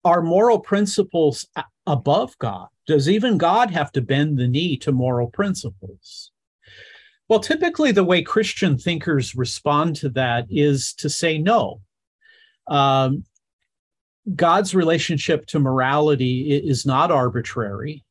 [0.03, 1.47] are moral principles
[1.85, 6.31] above god does even god have to bend the knee to moral principles
[7.29, 11.81] well typically the way christian thinkers respond to that is to say no
[12.67, 13.23] um,
[14.35, 18.03] God's relationship to morality is not arbitrary,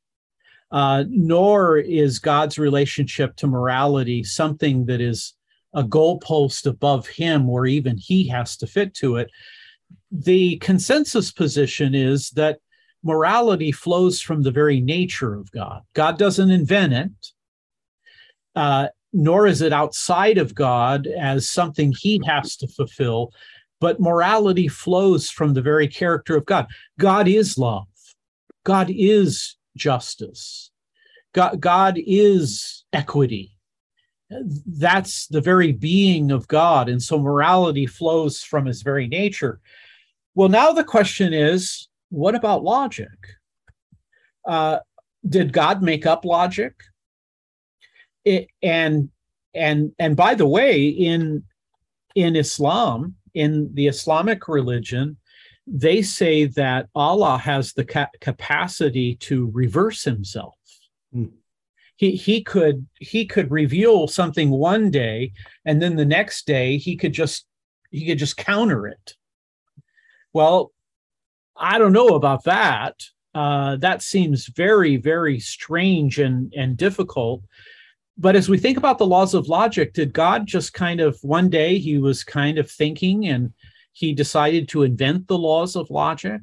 [0.71, 5.35] uh, nor is God's relationship to morality something that is
[5.75, 9.31] a goalpost above him where even he has to fit to it.
[10.11, 12.61] The consensus position is that
[13.03, 15.83] morality flows from the very nature of God.
[15.93, 17.11] God doesn't invent it,
[18.55, 23.33] uh, nor is it outside of God as something he has to fulfill
[23.81, 26.67] but morality flows from the very character of God.
[26.99, 27.87] God is love.
[28.65, 30.71] God is justice.
[31.33, 33.53] God, God is equity.
[34.31, 36.89] That's the very being of God.
[36.89, 39.61] And so morality flows from his very nature.
[40.35, 43.09] Well, now the question is what about logic?
[44.47, 44.79] Uh,
[45.29, 46.75] did God make up logic?
[48.27, 49.09] It, and
[49.55, 51.45] and and by the way, in
[52.15, 55.17] in Islam, in the Islamic religion,
[55.67, 60.55] they say that Allah has the ca- capacity to reverse himself.
[61.15, 61.31] Mm.
[61.97, 65.33] He, he could he could reveal something one day
[65.65, 67.47] and then the next day he could just
[67.91, 69.15] he could just counter it
[70.35, 70.73] well
[71.57, 73.03] i don't know about that
[73.35, 77.43] uh, that seems very very strange and and difficult
[78.19, 81.51] but as we think about the laws of logic, did God just kind of one
[81.51, 83.53] day he was kind of thinking and
[83.93, 86.41] he decided to invent the laws of logic?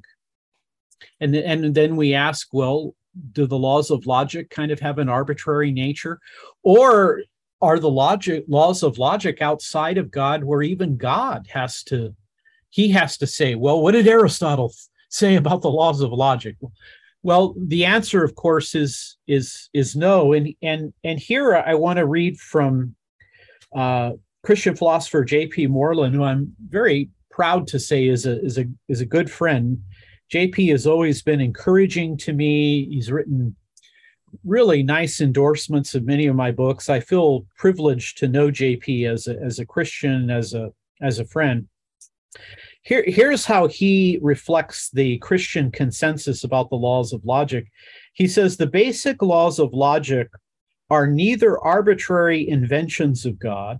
[1.19, 2.95] And, and then we ask, well,
[3.31, 6.19] do the laws of logic kind of have an arbitrary nature?
[6.63, 7.23] Or
[7.61, 12.15] are the logic laws of logic outside of God where even God has to
[12.69, 14.73] he has to say, well, what did Aristotle
[15.07, 16.55] say about the laws of logic?
[17.23, 20.33] Well, the answer, of course, is is is no.
[20.33, 22.95] And and and here I want to read from
[23.73, 24.11] uh,
[24.43, 25.67] Christian philosopher J.P.
[25.67, 29.81] Moreland, who I'm very proud to say is a is a is a good friend.
[30.31, 32.87] JP has always been encouraging to me.
[32.89, 33.55] He's written
[34.43, 36.89] really nice endorsements of many of my books.
[36.89, 40.71] I feel privileged to know JP as a, as a Christian, as a
[41.01, 41.67] as a friend.
[42.83, 47.67] Here, here's how he reflects the Christian consensus about the laws of logic.
[48.13, 50.29] He says the basic laws of logic
[50.89, 53.79] are neither arbitrary inventions of God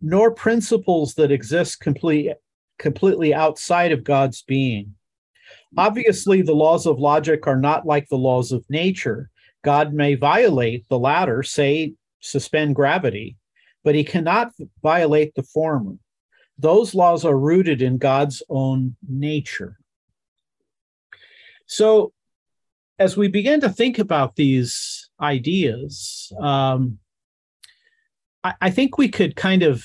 [0.00, 2.32] nor principles that exist complete,
[2.78, 4.94] completely outside of God's being.
[5.76, 9.30] Obviously, the laws of logic are not like the laws of nature.
[9.64, 13.36] God may violate the latter, say, suspend gravity,
[13.84, 14.52] but he cannot
[14.82, 15.96] violate the former.
[16.58, 19.78] Those laws are rooted in God's own nature.
[21.66, 22.12] So,
[22.98, 26.98] as we begin to think about these ideas, um,
[28.42, 29.84] I, I, think we could kind of,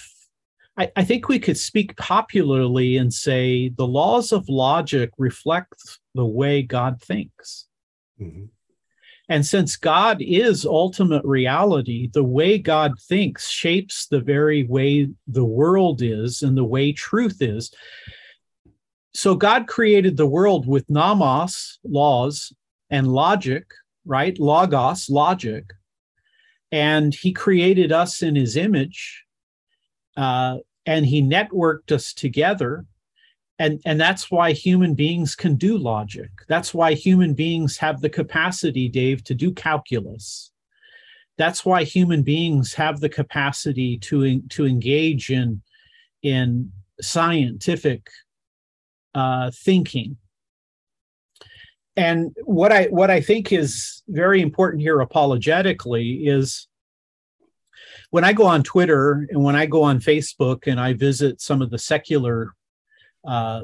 [0.77, 6.25] I, I, think we could speak popularly and say the laws of logic reflect the
[6.25, 7.67] way God thinks.
[8.19, 8.45] Mm-hmm.
[9.29, 15.45] And since God is ultimate reality, the way God thinks shapes the very way the
[15.45, 17.71] world is and the way truth is.
[19.13, 22.51] So God created the world with nomos, laws,
[22.89, 23.65] and logic,
[24.05, 24.37] right?
[24.37, 25.65] Logos, logic.
[26.71, 29.23] And he created us in his image.
[30.17, 32.85] Uh, and he networked us together
[33.59, 36.29] and and that's why human beings can do logic.
[36.47, 40.51] That's why human beings have the capacity dave to do calculus.
[41.37, 45.61] That's why human beings have the capacity to to engage in
[46.23, 48.07] in scientific
[49.13, 50.17] uh, thinking.
[51.95, 56.67] And what i what i think is very important here apologetically is
[58.09, 61.61] when i go on twitter and when i go on facebook and i visit some
[61.61, 62.55] of the secular
[63.25, 63.61] uh,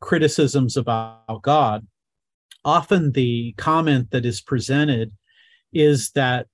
[0.00, 1.86] criticisms about God,
[2.64, 5.12] often the comment that is presented
[5.72, 6.46] is that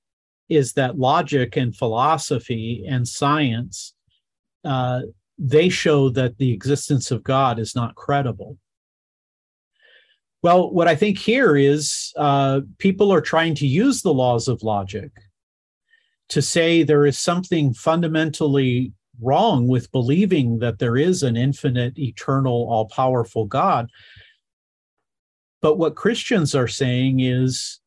[0.48, 3.94] is that logic and philosophy and science
[4.64, 5.00] uh,
[5.38, 8.58] they show that the existence of God is not credible.
[10.42, 14.62] Well, what I think here is uh, people are trying to use the laws of
[14.62, 15.10] logic
[16.28, 22.66] to say there is something fundamentally wrong with believing that there is an infinite, eternal,
[22.68, 23.90] all powerful God.
[25.60, 27.80] But what Christians are saying is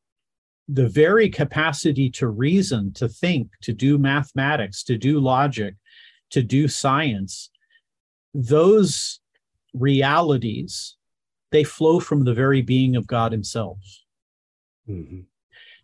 [0.68, 5.76] the very capacity to reason, to think, to do mathematics, to do logic,
[6.32, 7.50] to do science,
[8.34, 9.20] those
[9.74, 10.96] realities,
[11.52, 13.78] they flow from the very being of God Himself.
[14.90, 15.22] Mm-hmm.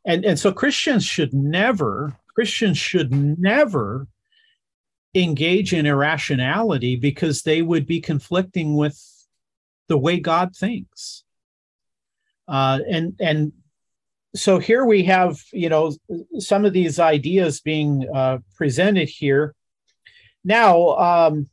[0.06, 4.08] And, and so Christians should never, Christians should never
[5.14, 9.00] engage in irrationality because they would be conflicting with
[9.88, 11.24] the way God thinks.
[12.48, 13.54] Uh, and and
[14.36, 15.94] so here we have you know
[16.40, 19.54] some of these ideas being uh, presented here.
[20.44, 21.50] Now, um,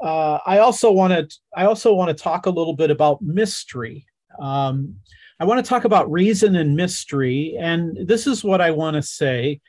[0.00, 4.06] uh, I also want to I also want to talk a little bit about mystery.
[4.38, 4.96] Um,
[5.38, 9.02] I want to talk about reason and mystery, and this is what I want to
[9.02, 9.60] say.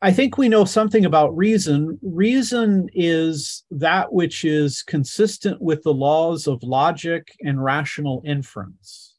[0.00, 1.98] I think we know something about reason.
[2.02, 9.14] Reason is that which is consistent with the laws of logic and rational inference.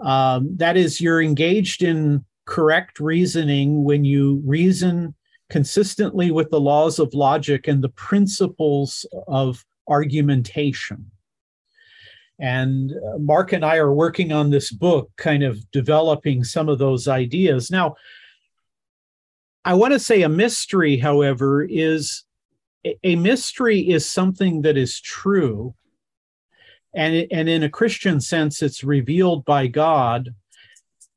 [0.00, 5.14] Um, that is, you're engaged in correct reasoning when you reason
[5.48, 11.10] consistently with the laws of logic and the principles of argumentation.
[12.38, 16.78] And uh, Mark and I are working on this book, kind of developing some of
[16.78, 17.70] those ideas.
[17.70, 17.96] Now,
[19.66, 22.22] I want to say a mystery, however, is
[23.02, 25.74] a mystery is something that is true.
[26.94, 30.32] And, and in a Christian sense, it's revealed by God.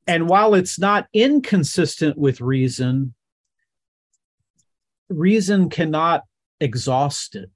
[0.07, 3.13] And while it's not inconsistent with reason,
[5.09, 6.23] reason cannot
[6.59, 7.51] exhaust it.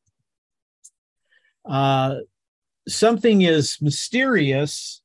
[1.65, 2.17] Uh,
[2.87, 5.01] something is mysterious,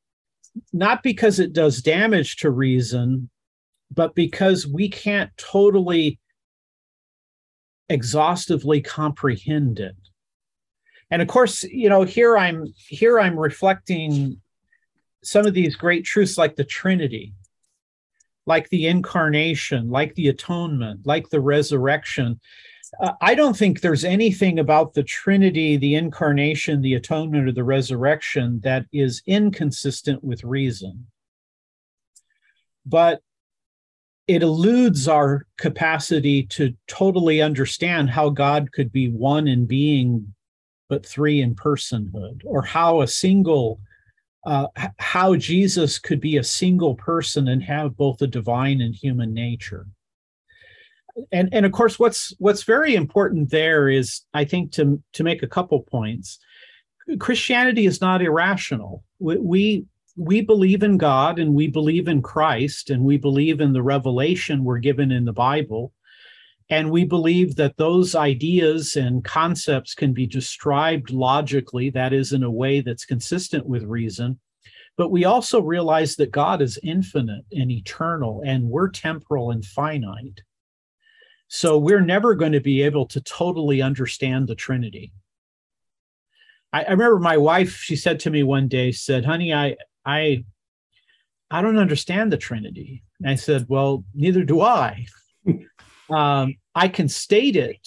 [0.71, 3.31] not because it does damage to reason,
[3.91, 6.19] but because we can't totally
[7.89, 9.97] exhaustively comprehend it.
[11.11, 14.41] And of course you know here i'm here i'm reflecting
[15.25, 17.33] some of these great truths like the trinity
[18.47, 22.39] like the incarnation like the atonement like the resurrection.
[23.01, 27.65] Uh, i don't think there's anything about the trinity the incarnation the atonement or the
[27.65, 31.07] resurrection that is inconsistent with reason.
[32.85, 33.23] But
[34.29, 40.35] it eludes our capacity to totally understand how God could be one in being,
[40.91, 43.81] but three in personhood, or how a single,
[44.45, 44.67] uh,
[44.99, 49.87] how Jesus could be a single person and have both a divine and human nature.
[51.33, 55.43] and and of course what's what's very important there is i think to to make
[55.43, 56.39] a couple points
[57.19, 59.85] christianity is not irrational we, we
[60.19, 64.65] we believe in god and we believe in christ and we believe in the revelation
[64.65, 65.93] we're given in the bible.
[66.71, 72.43] And we believe that those ideas and concepts can be described logically that is in
[72.43, 74.39] a way that's consistent with reason.
[74.99, 80.43] But we also realize that god is infinite and eternal and we're temporal and finite.
[81.47, 85.13] So we're never going to be able to totally understand the Trinity.
[86.73, 89.77] I, remember my wife, she said to me one day, said, honey, I,
[90.09, 90.45] I,
[91.51, 93.05] I don't understand the Trinity.
[93.21, 95.07] And I said, well, neither do I.
[96.11, 97.87] um, I can state it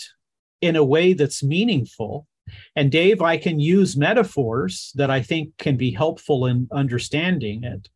[0.61, 2.27] in a way that's meaningful.
[2.75, 7.89] And Dave, I can use metaphors that I think can be helpful in understanding it.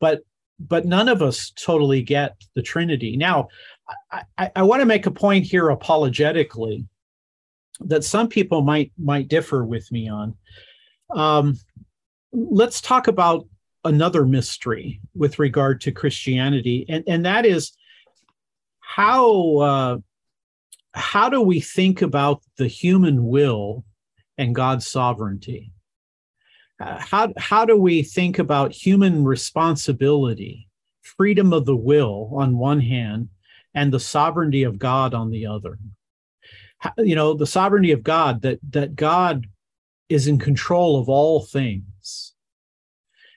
[0.00, 0.22] But
[0.58, 3.16] but none of us totally get the Trinity.
[3.16, 3.48] Now,
[4.38, 6.86] I, I want to make a point here apologetically
[7.80, 10.36] that some people might might differ with me on.
[11.14, 11.58] Um,
[12.32, 13.46] let's talk about
[13.84, 17.72] another mystery with regard to Christianity, and and that is
[18.80, 19.98] how uh,
[20.92, 23.84] how do we think about the human will
[24.38, 25.72] and God's sovereignty?
[26.80, 30.68] Uh, how how do we think about human responsibility,
[31.02, 33.28] freedom of the will on one hand,
[33.74, 35.78] and the sovereignty of God on the other.
[36.98, 39.46] You know, the sovereignty of God that that God
[40.08, 42.31] is in control of all things.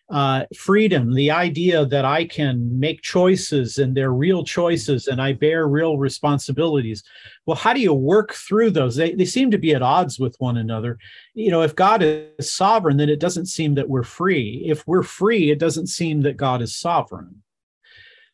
[0.08, 5.34] Uh, freedom, the idea that I can make choices and they're real choices and I
[5.34, 7.04] bear real responsibilities.
[7.48, 8.96] Well, how do you work through those?
[8.96, 11.00] They, they seem to be at odds with one another.
[11.34, 14.64] You know, if God is sovereign, then it doesn't seem that we're free.
[14.68, 17.42] If we're free, it doesn't seem that God is sovereign.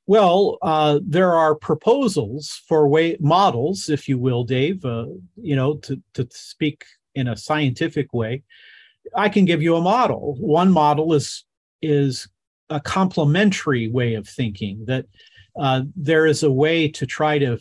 [0.07, 4.83] Well, uh, there are proposals for way models, if you will, Dave.
[4.83, 5.05] Uh,
[5.37, 6.83] you know, to to speak
[7.15, 8.43] in a scientific way,
[9.15, 10.35] I can give you a model.
[10.39, 11.45] One model is
[11.81, 12.27] is
[12.69, 15.05] a complementary way of thinking that
[15.59, 17.59] uh, there is a way to try to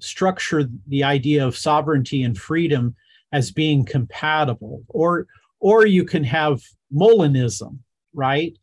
[0.00, 2.94] structure the idea of sovereignty and freedom
[3.32, 5.26] as being compatible, or
[5.60, 6.62] or you can have
[6.92, 7.78] Molinism,
[8.12, 8.56] right?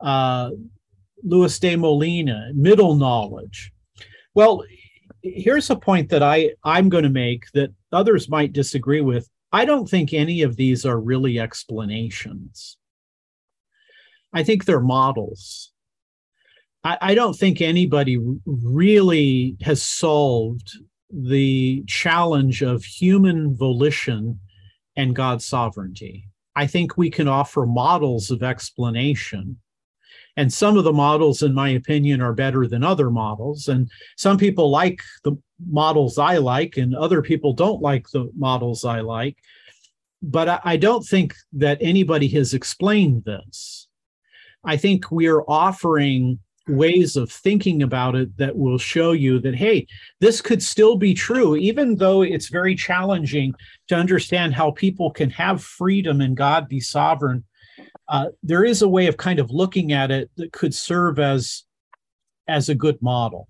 [0.00, 0.50] Uh,
[1.22, 3.72] Luis de Molina, middle knowledge.
[4.34, 4.64] Well,
[5.22, 9.28] here's a point that I, I'm going to make that others might disagree with.
[9.52, 12.76] I don't think any of these are really explanations.
[14.32, 15.72] I think they're models.
[16.84, 20.70] I, I don't think anybody really has solved
[21.10, 24.40] the challenge of human volition
[24.96, 26.28] and God's sovereignty.
[26.54, 29.58] I think we can offer models of explanation
[30.38, 33.66] and some of the models, in my opinion, are better than other models.
[33.66, 35.36] And some people like the
[35.68, 39.36] models I like, and other people don't like the models I like.
[40.22, 43.87] But I, I don't think that anybody has explained this.
[44.64, 49.54] I think we are offering ways of thinking about it that will show you that
[49.54, 49.86] hey
[50.20, 53.54] this could still be true even though it's very challenging
[53.86, 57.42] to understand how people can have freedom and god be sovereign
[58.08, 61.64] uh, there is a way of kind of looking at it that could serve as
[62.46, 63.48] as a good model.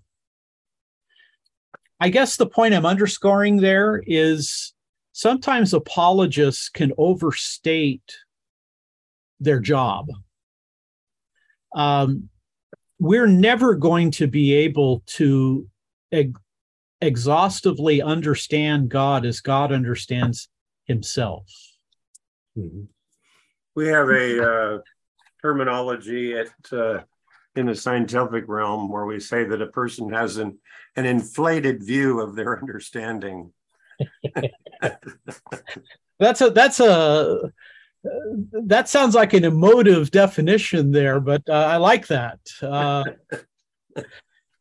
[2.01, 4.73] I guess the point I'm underscoring there is
[5.13, 8.17] sometimes apologists can overstate
[9.39, 10.07] their job.
[11.73, 12.29] Um,
[12.99, 15.67] we're never going to be able to
[16.11, 16.39] ex-
[17.01, 20.49] exhaustively understand God as God understands
[20.85, 21.45] himself.
[22.57, 22.83] Mm-hmm
[23.79, 24.77] we have a uh,
[25.41, 26.99] terminology at uh,
[27.55, 30.57] in the scientific realm where we say that a person has an
[30.97, 33.53] an inflated view of their understanding.
[36.19, 37.53] that's a that's a
[38.03, 42.39] that sounds like an emotive definition there, but uh, I like that.
[42.61, 43.03] Uh,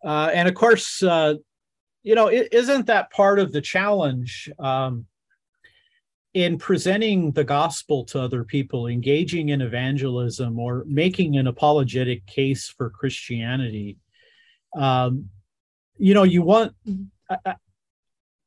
[0.05, 1.35] uh, and of course, uh,
[2.03, 4.51] you know, isn't that part of the challenge?
[4.59, 5.07] Um,
[6.35, 12.69] in presenting the gospel to other people, engaging in evangelism or making an apologetic case
[12.69, 13.97] for Christianity,
[14.77, 15.31] um,
[15.97, 16.75] you know, you want,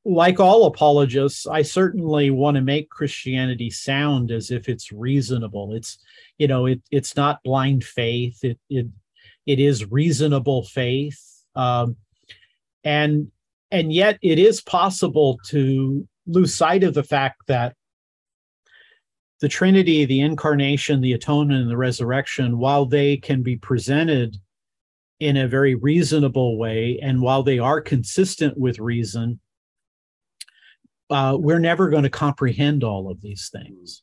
[0.03, 5.73] like all apologists, I certainly want to make Christianity sound as if it's reasonable.
[5.73, 5.99] It's,
[6.37, 8.43] you know, it, it's not blind faith.
[8.43, 8.87] It, it,
[9.45, 11.21] it is reasonable faith.
[11.55, 11.97] Um,
[12.83, 13.31] and,
[13.69, 17.75] and yet it is possible to lose sight of the fact that
[19.39, 24.37] the Trinity, the incarnation, the atonement, and the resurrection, while they can be presented
[25.19, 26.99] in a very reasonable way.
[27.01, 29.39] And while they are consistent with reason,
[31.11, 34.01] uh, we're never going to comprehend all of these things.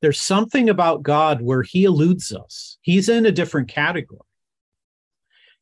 [0.00, 4.20] There's something about God where he eludes us, he's in a different category.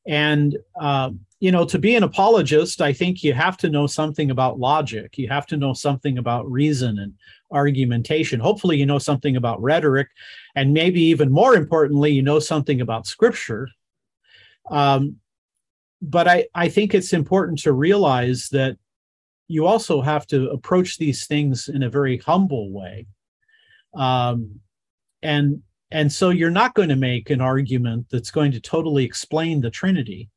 [0.07, 1.11] And, uh,
[1.41, 5.19] you know, to be an apologist, I think you have to know something about logic.
[5.19, 7.13] You have to know something about reason and
[7.51, 8.41] argumentation.
[8.41, 10.09] Hopefully, you know something about rhetoric.
[10.57, 13.69] And maybe even more importantly, you know something about scripture.
[14.71, 15.17] Um,
[16.03, 18.79] but I, I think it's important to realize that
[19.51, 23.07] you also have to approach these things in a very humble way.
[23.95, 24.61] Um,
[25.23, 29.61] and and so you're not going to make an argument that's going to totally explain
[29.61, 30.31] the Trinity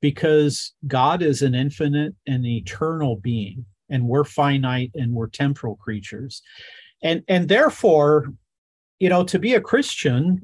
[0.00, 6.40] because God is an infinite and eternal being and we're finite and we're temporal creatures.
[7.02, 8.32] And and therefore,
[8.98, 10.40] you know, to be a Christian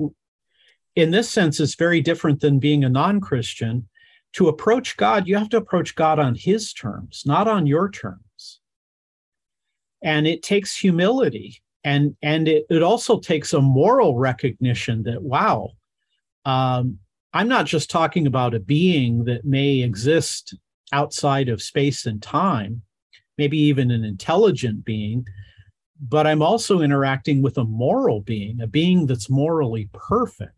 [0.94, 3.88] in this sense is very different than being a non-Christian.
[4.34, 8.60] To approach God, you have to approach God on his terms, not on your terms.
[10.02, 15.70] And it takes humility and and it, it also takes a moral recognition that wow
[16.44, 16.98] um,
[17.32, 20.54] i'm not just talking about a being that may exist
[20.92, 22.82] outside of space and time
[23.38, 25.26] maybe even an intelligent being
[26.00, 30.52] but i'm also interacting with a moral being a being that's morally perfect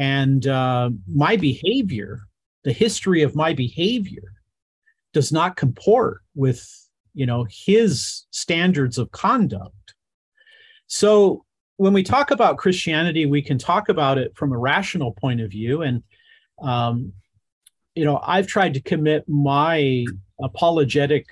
[0.00, 2.22] and uh, my behavior
[2.64, 4.32] the history of my behavior
[5.12, 6.66] does not comport with
[7.14, 9.94] you know his standards of conduct.
[10.86, 11.44] So
[11.76, 15.50] when we talk about christianity we can talk about it from a rational point of
[15.50, 15.82] view.
[15.82, 16.02] And
[16.62, 17.12] um,
[17.94, 20.04] you know i've tried to commit my
[20.40, 21.26] apologetic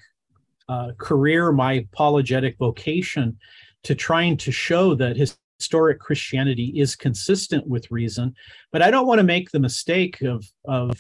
[0.69, 3.39] uh, career my apologetic vocation
[3.85, 5.17] to trying to show that
[5.59, 8.35] historic christianity is consistent with reason
[8.73, 10.93] but i don't want to make the mistake of of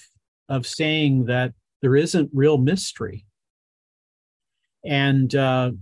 [0.49, 3.25] of saying that there isn't real mystery.
[4.85, 5.73] And uh,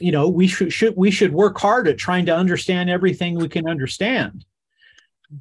[0.00, 3.48] you know we should, should we should work hard at trying to understand everything we
[3.48, 4.44] can understand.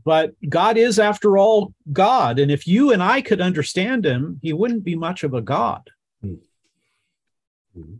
[0.04, 4.54] But god is after all god and if you and i could understand him he
[4.54, 5.90] wouldn't be much of a god.
[6.24, 7.96] Mm-hmm.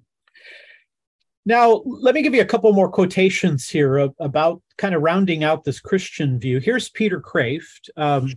[1.46, 5.64] Now let me give you a couple more quotations here about kind of rounding out
[5.64, 8.32] this christian view here's peter kreeft um,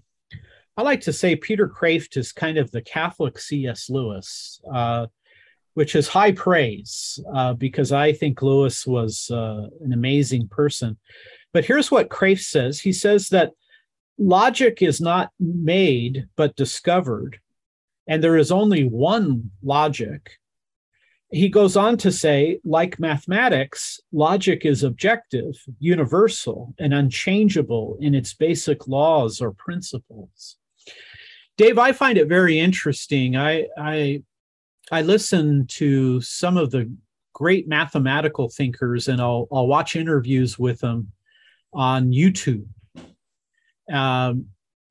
[0.76, 5.06] i like to say peter kreeft is kind of the catholic cs lewis uh,
[5.74, 10.98] which is high praise uh, because I think Lewis was uh, an amazing person.
[11.52, 13.52] But here's what Kreeft says he says that
[14.18, 17.40] logic is not made but discovered,
[18.06, 20.38] and there is only one logic.
[21.32, 28.34] He goes on to say, like mathematics, logic is objective, universal, and unchangeable in its
[28.34, 30.58] basic laws or principles.
[31.56, 33.36] Dave, I find it very interesting.
[33.36, 34.22] I, I
[34.90, 36.92] I listen to some of the
[37.32, 41.12] great mathematical thinkers and I'll, I'll watch interviews with them
[41.72, 42.66] on YouTube.
[43.90, 44.46] Um,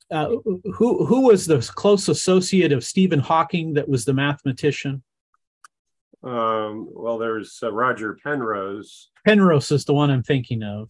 [0.09, 0.35] uh,
[0.73, 5.03] who, who was the close associate of Stephen Hawking that was the mathematician?
[6.23, 9.09] Um, well, there's uh, Roger Penrose.
[9.25, 10.89] Penrose is the one I'm thinking of.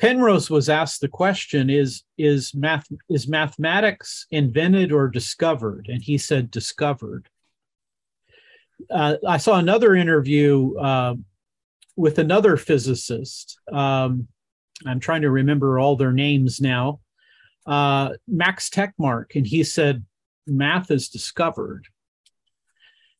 [0.00, 6.16] Penrose was asked the question: "Is is math is mathematics invented or discovered?" And he
[6.18, 7.28] said, "Discovered."
[8.90, 11.14] uh, I saw another interview uh,
[11.96, 13.58] with another physicist.
[13.70, 14.28] Um,
[14.86, 17.00] I'm trying to remember all their names now.
[17.66, 20.04] Uh, Max Tegmark, and he said,
[20.46, 21.86] "Math is discovered."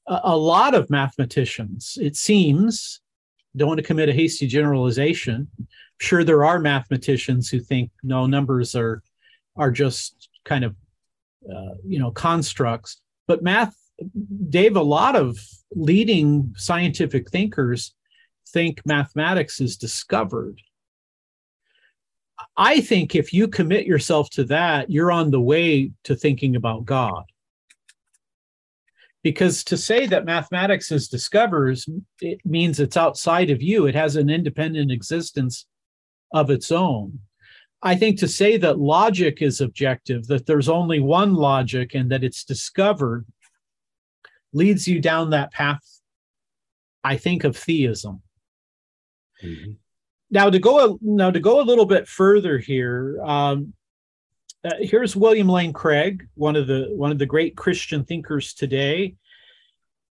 [0.06, 3.00] A, lot of mathematicians, it seems,
[3.56, 5.48] don't want to commit a hasty generalization.
[6.00, 9.02] sure, there are mathematicians who think no numbers are
[9.56, 10.74] are just kind of
[11.48, 13.76] uh, you know constructs, but math
[14.48, 15.38] Dave, a lot of
[15.74, 17.94] leading scientific thinkers
[18.48, 20.60] think mathematics is discovered.
[22.56, 26.84] I think if you commit yourself to that, you're on the way to thinking about
[26.84, 27.24] God.
[29.22, 31.78] Because to say that mathematics is discovered
[32.20, 35.66] it means it's outside of you, it has an independent existence
[36.32, 37.20] of its own.
[37.82, 42.22] I think to say that logic is objective, that there's only one logic and that
[42.22, 43.26] it's discovered,
[44.52, 46.00] leads you down that path,
[47.02, 48.22] I think, of theism.
[49.44, 49.72] Mm-hmm.
[50.30, 53.74] Now to go a, now to go a little bit further here, um,
[54.64, 59.16] uh, here's William Lane Craig, one of the one of the great Christian thinkers today.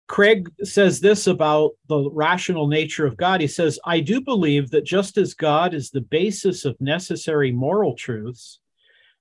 [0.08, 3.39] Craig says this about the rational nature of God.
[3.39, 7.96] He says, I do believe that just as God is the basis of necessary moral
[7.96, 8.60] truths,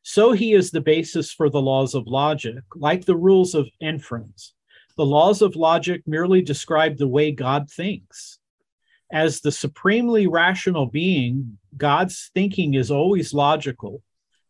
[0.02, 4.54] so he is the basis for the laws of logic, like the rules of inference.
[4.96, 8.38] The laws of logic merely describe the way God thinks.
[9.10, 14.02] As the supremely rational being, God's thinking is always logical.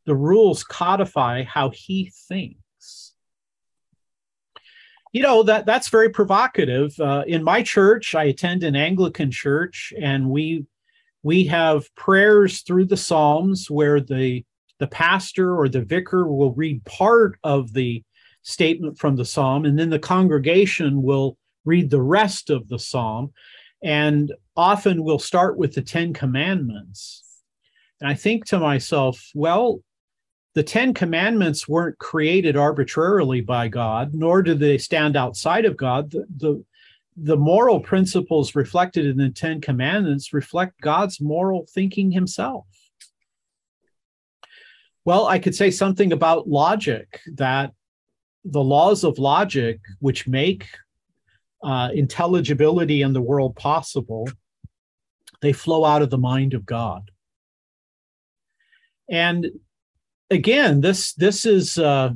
[0.06, 3.14] The rules codify how he thinks.
[5.12, 6.98] You know that that's very provocative.
[6.98, 10.64] Uh, in my church, I attend an Anglican church, and we
[11.22, 14.44] we have prayers through the Psalms where the
[14.78, 18.02] the pastor or the vicar will read part of the
[18.42, 23.32] statement from the psalm, and then the congregation will read the rest of the psalm.
[23.82, 27.22] And often we'll start with the Ten Commandments.
[28.00, 29.82] And I think to myself, well,
[30.54, 36.10] the Ten Commandments weren't created arbitrarily by God, nor do they stand outside of God.
[36.10, 36.64] The, the,
[37.16, 42.66] the moral principles reflected in the Ten Commandments reflect God's moral thinking himself.
[45.04, 47.72] Well, I could say something about logic that
[48.44, 50.66] the laws of logic, which make
[51.62, 54.28] uh, intelligibility in the world possible,
[55.40, 57.10] they flow out of the mind of God.
[59.08, 59.46] And
[60.32, 62.10] again, this this is uh,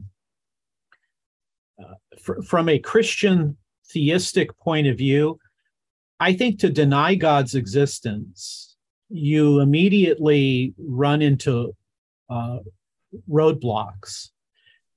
[1.79, 3.57] uh, fr- from a Christian
[3.93, 5.39] theistic point of view.
[6.19, 8.77] I think to deny God's existence,
[9.11, 11.77] you immediately run into
[12.31, 12.59] uh,
[13.31, 14.31] roadblocks.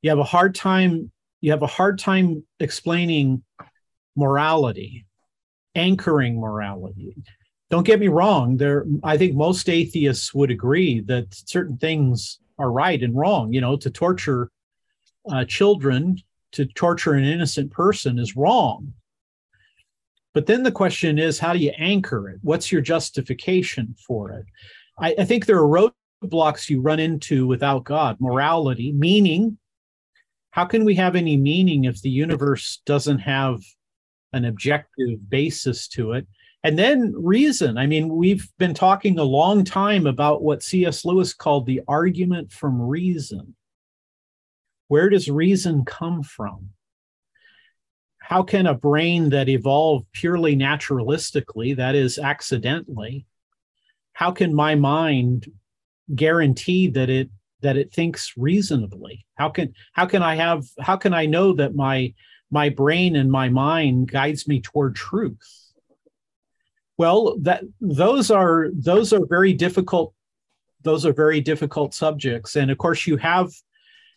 [0.01, 1.11] You have a hard time
[1.41, 3.43] you have a hard time explaining
[4.15, 5.05] morality,
[5.75, 7.15] anchoring morality.
[7.69, 12.71] Don't get me wrong, there I think most atheists would agree that certain things are
[12.71, 13.51] right and wrong.
[13.51, 14.51] You know, to torture
[15.31, 16.17] uh, children,
[16.51, 18.93] to torture an innocent person is wrong.
[20.33, 22.39] But then the question is, how do you anchor it?
[22.43, 24.45] What's your justification for it?
[24.99, 25.91] I, I think there are
[26.23, 29.57] roadblocks you run into without God morality, meaning
[30.51, 33.59] how can we have any meaning if the universe doesn't have
[34.33, 36.27] an objective basis to it?
[36.63, 37.77] And then reason.
[37.77, 41.05] I mean, we've been talking a long time about what C.S.
[41.05, 43.55] Lewis called the argument from reason.
[44.89, 46.69] Where does reason come from?
[48.19, 53.25] How can a brain that evolved purely naturalistically, that is, accidentally,
[54.19, 55.49] how can my mind
[56.13, 57.29] guarantee that it
[57.61, 61.75] that it thinks reasonably how can how can i have how can i know that
[61.75, 62.13] my
[62.51, 65.68] my brain and my mind guides me toward truth
[66.99, 70.13] well that those are those are very difficult
[70.83, 73.49] those are very difficult subjects and of course you have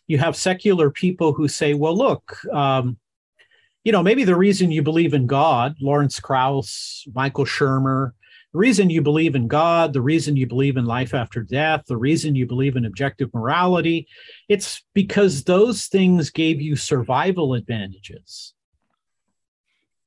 [0.05, 2.97] you have secular people who say well look um,
[3.83, 8.11] you know maybe the reason you believe in god lawrence krauss michael shermer
[8.51, 11.97] the reason you believe in God, the reason you believe in life after death, the
[11.97, 14.07] reason you believe in objective morality,
[14.47, 18.53] it's because those things gave you survival advantages.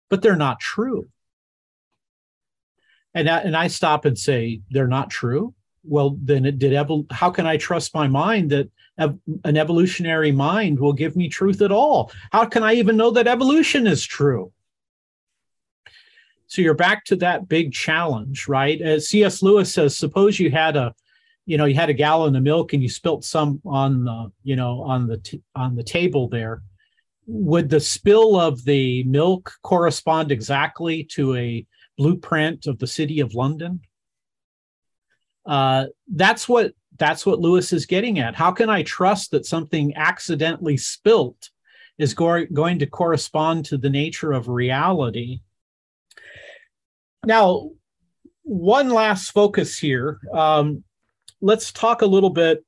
[0.09, 1.09] But they're not true.
[3.17, 5.55] And I, and I stop and say, they're not true.
[5.83, 6.73] Well, then it did.
[6.73, 11.31] Evol- how can I trust my mind that ev- an evolutionary mind will give me
[11.31, 12.13] truth at all?
[12.31, 14.53] How can I even know that evolution is true?
[16.47, 18.81] So you're back to that big challenge, right?
[18.83, 19.43] Uh, As C.S.
[19.43, 20.95] Lewis says, suppose you had a,
[21.47, 24.57] you know, you had a gallon of milk and you spilt some on the, you
[24.57, 26.63] know, on the t- on the table there.
[27.27, 33.35] Would the spill of the milk correspond exactly to a blueprint of the city of
[33.35, 33.81] London?
[35.45, 38.35] Uh, that's what that's what Lewis is getting at.
[38.35, 41.51] How can I trust that something accidentally spilt
[41.99, 45.41] is go- going to correspond to the nature of reality?
[47.25, 47.71] Now,
[48.43, 50.21] one last focus here.
[50.33, 50.85] Um,
[51.41, 52.65] let's talk a little bit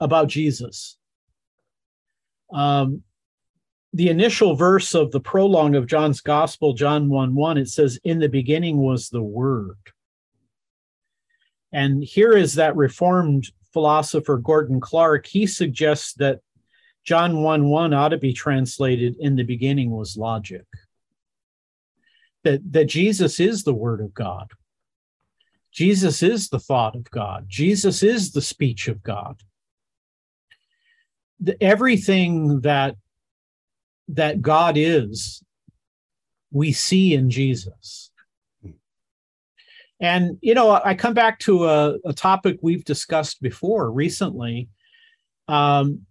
[0.00, 0.96] about Jesus.
[2.52, 3.02] Um,
[3.94, 8.18] the initial verse of the prologue of John's Gospel, John 1 1, it says, In
[8.18, 9.78] the beginning was the Word.
[11.72, 15.26] And here is that Reformed philosopher Gordon Clark.
[15.26, 16.40] He suggests that
[17.04, 20.64] John 1 1 ought to be translated, In the beginning was logic
[22.44, 24.52] that that Jesus is the word of God.
[25.72, 27.46] Jesus is the thought of God.
[27.48, 29.40] Jesus is the speech of God.
[31.40, 32.94] The, everything that
[34.08, 35.42] that God is,
[36.50, 38.10] we see in Jesus.
[40.00, 44.68] And you know, I come back to a, a topic we've discussed before recently.
[45.48, 46.06] Um,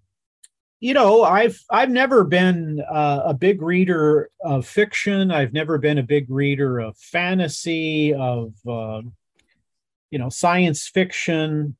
[0.83, 5.97] you know i've i've never been uh, a big reader of fiction i've never been
[5.97, 9.01] a big reader of fantasy of uh,
[10.11, 11.77] you know science fiction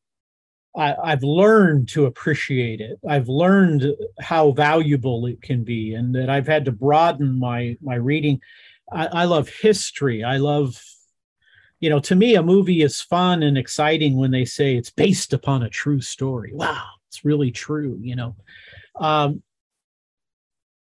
[0.75, 2.99] I, have learned to appreciate it.
[3.07, 3.85] I've learned
[4.19, 8.41] how valuable it can be, and that I've had to broaden my my reading.
[8.91, 10.23] I, I love history.
[10.23, 10.81] I love,
[11.79, 15.33] you know, to me, a movie is fun and exciting when they say it's based
[15.33, 16.51] upon a true story.
[16.53, 17.99] Wow, it's really true.
[18.01, 18.35] You know,
[18.95, 19.43] um,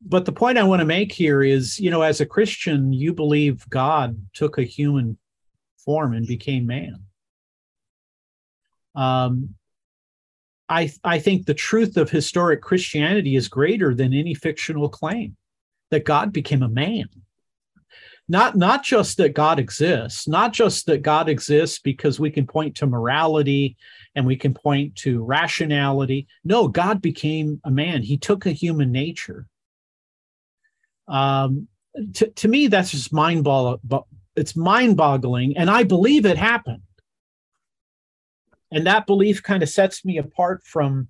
[0.03, 3.13] but the point I want to make here is, you know, as a Christian, you
[3.13, 5.19] believe God took a human
[5.77, 7.05] form and became man.
[8.95, 9.55] Um,
[10.69, 15.37] I, I think the truth of historic Christianity is greater than any fictional claim
[15.91, 17.09] that God became a man.
[18.29, 22.77] Not, not just that God exists, not just that God exists because we can point
[22.77, 23.79] to morality
[24.15, 26.27] and we can point to rationality.
[26.45, 28.03] No, God became a man.
[28.03, 29.47] He took a human nature.
[31.07, 31.69] Um,
[32.15, 33.81] to, to me, that's just mind ball.
[34.37, 36.83] It's mind boggling, and I believe it happened
[38.71, 41.09] and that belief kind of sets me apart from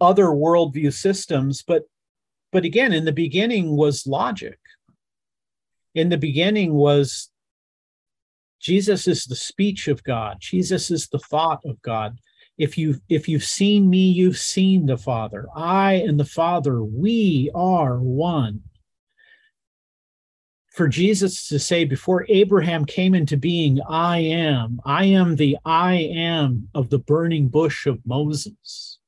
[0.00, 1.84] other worldview systems but
[2.50, 4.58] but again in the beginning was logic.
[5.94, 7.30] In the beginning was
[8.60, 10.38] jesus is the speech of god.
[10.40, 12.18] Jesus is the thought of god.
[12.56, 15.46] If you if you've seen me you've seen the father.
[15.54, 18.62] I and the father we are one
[20.78, 25.94] for Jesus to say, before Abraham came into being, I am, I am the I
[25.94, 29.00] am of the burning bush of Moses.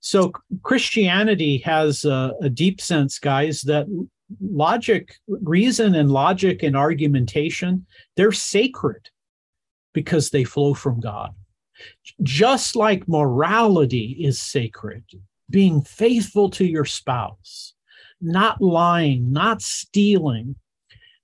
[0.00, 0.32] So
[0.64, 3.86] Christianity has a, a deep sense, guys, that
[4.40, 7.86] logic, reason, and logic and argumentation,
[8.16, 9.10] they're sacred
[9.94, 11.30] because they flow from God.
[12.20, 15.04] Just like morality is sacred,
[15.50, 17.71] being faithful to your spouse,
[18.22, 20.56] not lying, not stealing,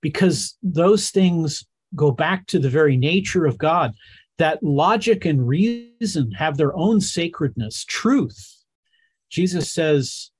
[0.01, 3.93] because those things go back to the very nature of God.
[4.37, 8.63] That logic and reason have their own sacredness, truth.
[9.29, 10.31] Jesus says,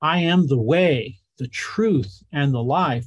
[0.00, 3.06] I am the way, the truth, and the life.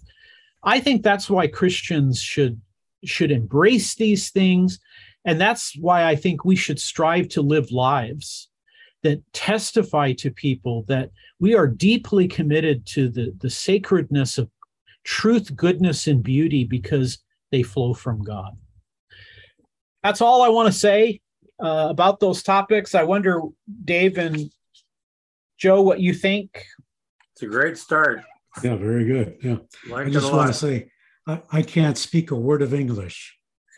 [0.64, 2.62] I think that's why Christians should
[3.04, 4.80] should embrace these things
[5.26, 8.48] and that's why I think we should strive to live lives
[9.04, 14.50] that testify to people that we are deeply committed to the, the sacredness of
[15.04, 17.20] truth, goodness, and beauty because
[17.52, 18.58] they flow from God.
[20.04, 21.22] That's all I want to say
[21.62, 22.96] uh, about those topics.
[22.96, 23.42] I wonder,
[23.86, 24.52] Dave and
[25.58, 26.66] Joe, what you think.
[27.34, 28.24] It's a great start.
[28.64, 29.38] Yeah, very good.
[29.42, 29.58] Yeah.
[29.90, 30.92] Like I just want to say,
[31.28, 33.38] I, I can't speak a word of English.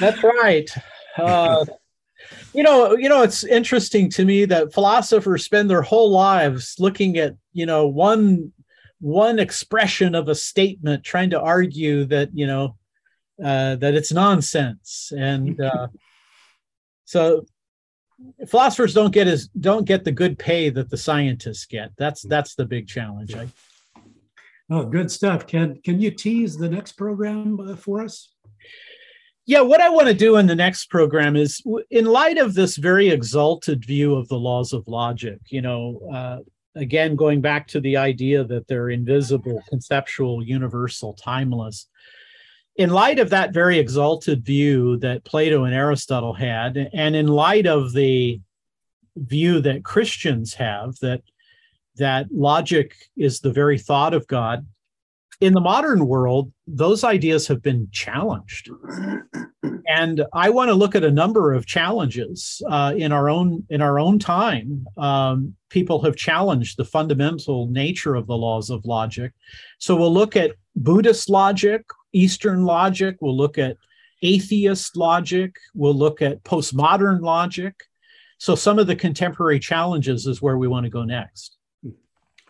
[0.00, 0.68] That's right.
[1.18, 1.64] Uh,
[2.52, 7.18] you know you know it's interesting to me that philosophers spend their whole lives looking
[7.18, 8.52] at you know one
[9.00, 12.76] one expression of a statement trying to argue that you know
[13.42, 15.12] uh, that it's nonsense.
[15.16, 15.88] And uh,
[17.04, 17.44] so
[18.46, 21.90] philosophers don't get as don't get the good pay that the scientists get.
[21.96, 23.48] That's that's the big challenge I,
[24.70, 28.31] oh good stuff can can you tease the next program uh, for us
[29.44, 32.76] yeah, what I want to do in the next program is, in light of this
[32.76, 36.38] very exalted view of the laws of logic, you know, uh,
[36.76, 41.88] again, going back to the idea that they're invisible, conceptual, universal, timeless.
[42.76, 47.66] In light of that very exalted view that Plato and Aristotle had, and in light
[47.66, 48.40] of the
[49.16, 51.22] view that Christians have that
[51.96, 54.66] that logic is the very thought of God,
[55.42, 58.70] in the modern world, those ideas have been challenged.
[59.88, 63.82] And I want to look at a number of challenges uh, in our own in
[63.82, 64.86] our own time.
[64.96, 69.32] Um, people have challenged the fundamental nature of the laws of logic.
[69.78, 71.82] So we'll look at Buddhist logic,
[72.12, 73.16] Eastern logic.
[73.20, 73.76] We'll look at
[74.22, 75.56] atheist logic.
[75.74, 77.74] We'll look at postmodern logic.
[78.38, 81.58] So some of the contemporary challenges is where we want to go next.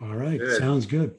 [0.01, 0.59] All right, good.
[0.59, 1.15] sounds good.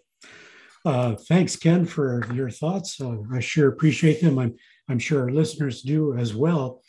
[0.84, 3.00] Uh, thanks, Ken, for your thoughts.
[3.00, 4.38] Uh, I sure appreciate them.
[4.38, 4.54] I'm,
[4.88, 6.82] I'm sure our listeners do as well.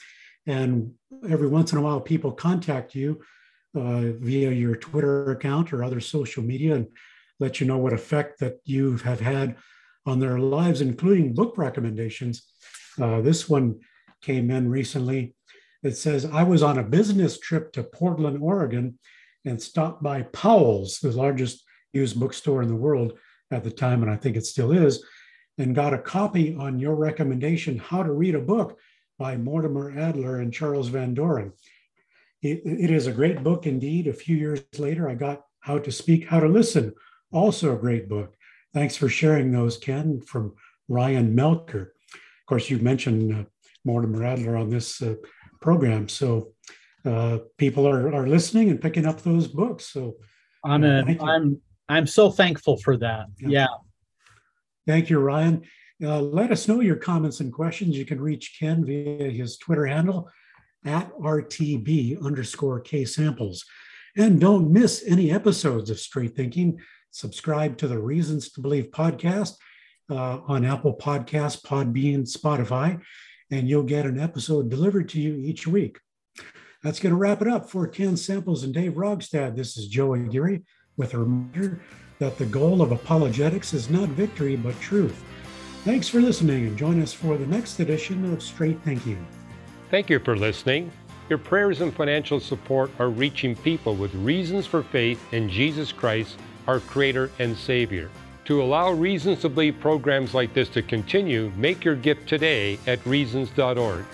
[0.46, 0.94] And
[1.30, 3.22] every once in a while, people contact you
[3.74, 6.88] uh, via your Twitter account or other social media and
[7.40, 9.56] let you know what effect that you have had
[10.06, 12.46] on their lives, including book recommendations.
[13.02, 13.80] Uh, this one
[14.22, 15.36] came in recently.
[15.84, 19.00] It says, I was on a business trip to Portland, Oregon,
[19.46, 23.18] and stopped by Powell's, the largest used bookstore in the world
[23.52, 25.04] at the time, and I think it still is,
[25.58, 28.78] and got a copy on your recommendation, How to Read a Book
[29.18, 31.54] by Mortimer Adler and Charles Van Doren.
[32.42, 34.08] it, it is a great book indeed.
[34.08, 36.94] A few years later, I got How to Speak, How to Listen,
[37.32, 38.36] also a great book.
[38.74, 40.54] Thanks for sharing those, Ken, from
[40.88, 41.88] Ryan Melker.
[42.14, 43.44] Of course, you mentioned uh,
[43.86, 45.16] Mortimer Adler on this uh,
[45.62, 46.08] program.
[46.08, 46.52] So
[47.06, 49.86] uh, people are, are listening and picking up those books.
[49.88, 50.16] So
[50.64, 53.28] I'm a, I'm I'm so thankful for that.
[53.40, 53.50] Yeah.
[53.50, 53.68] yeah.
[54.88, 55.64] Thank you, Ryan.
[56.04, 57.98] Uh, let us know your comments and questions.
[57.98, 60.30] You can reach Ken via his Twitter handle
[60.86, 63.66] at RTB underscore K samples.
[64.18, 66.80] And don't miss any episodes of Straight Thinking.
[67.12, 69.56] Subscribe to the Reasons to Believe podcast
[70.10, 73.02] uh, on Apple Podcasts, Podbean, Spotify,
[73.52, 75.98] and you'll get an episode delivered to you each week.
[76.84, 79.56] That's going to wrap it up for Ken Samples and Dave Rogstad.
[79.56, 80.60] This is Joe Aguirre
[80.98, 81.80] with a reminder
[82.20, 85.24] that the goal of apologetics is not victory, but truth.
[85.84, 89.26] Thanks for listening and join us for the next edition of Straight Thinking.
[89.92, 90.92] Thank you for listening.
[91.30, 96.38] Your prayers and financial support are reaching people with reasons for faith in Jesus Christ,
[96.68, 98.10] our Creator and Savior.
[98.46, 103.04] To allow Reasons to Believe programs like this to continue, make your gift today at
[103.06, 104.06] reasons.org.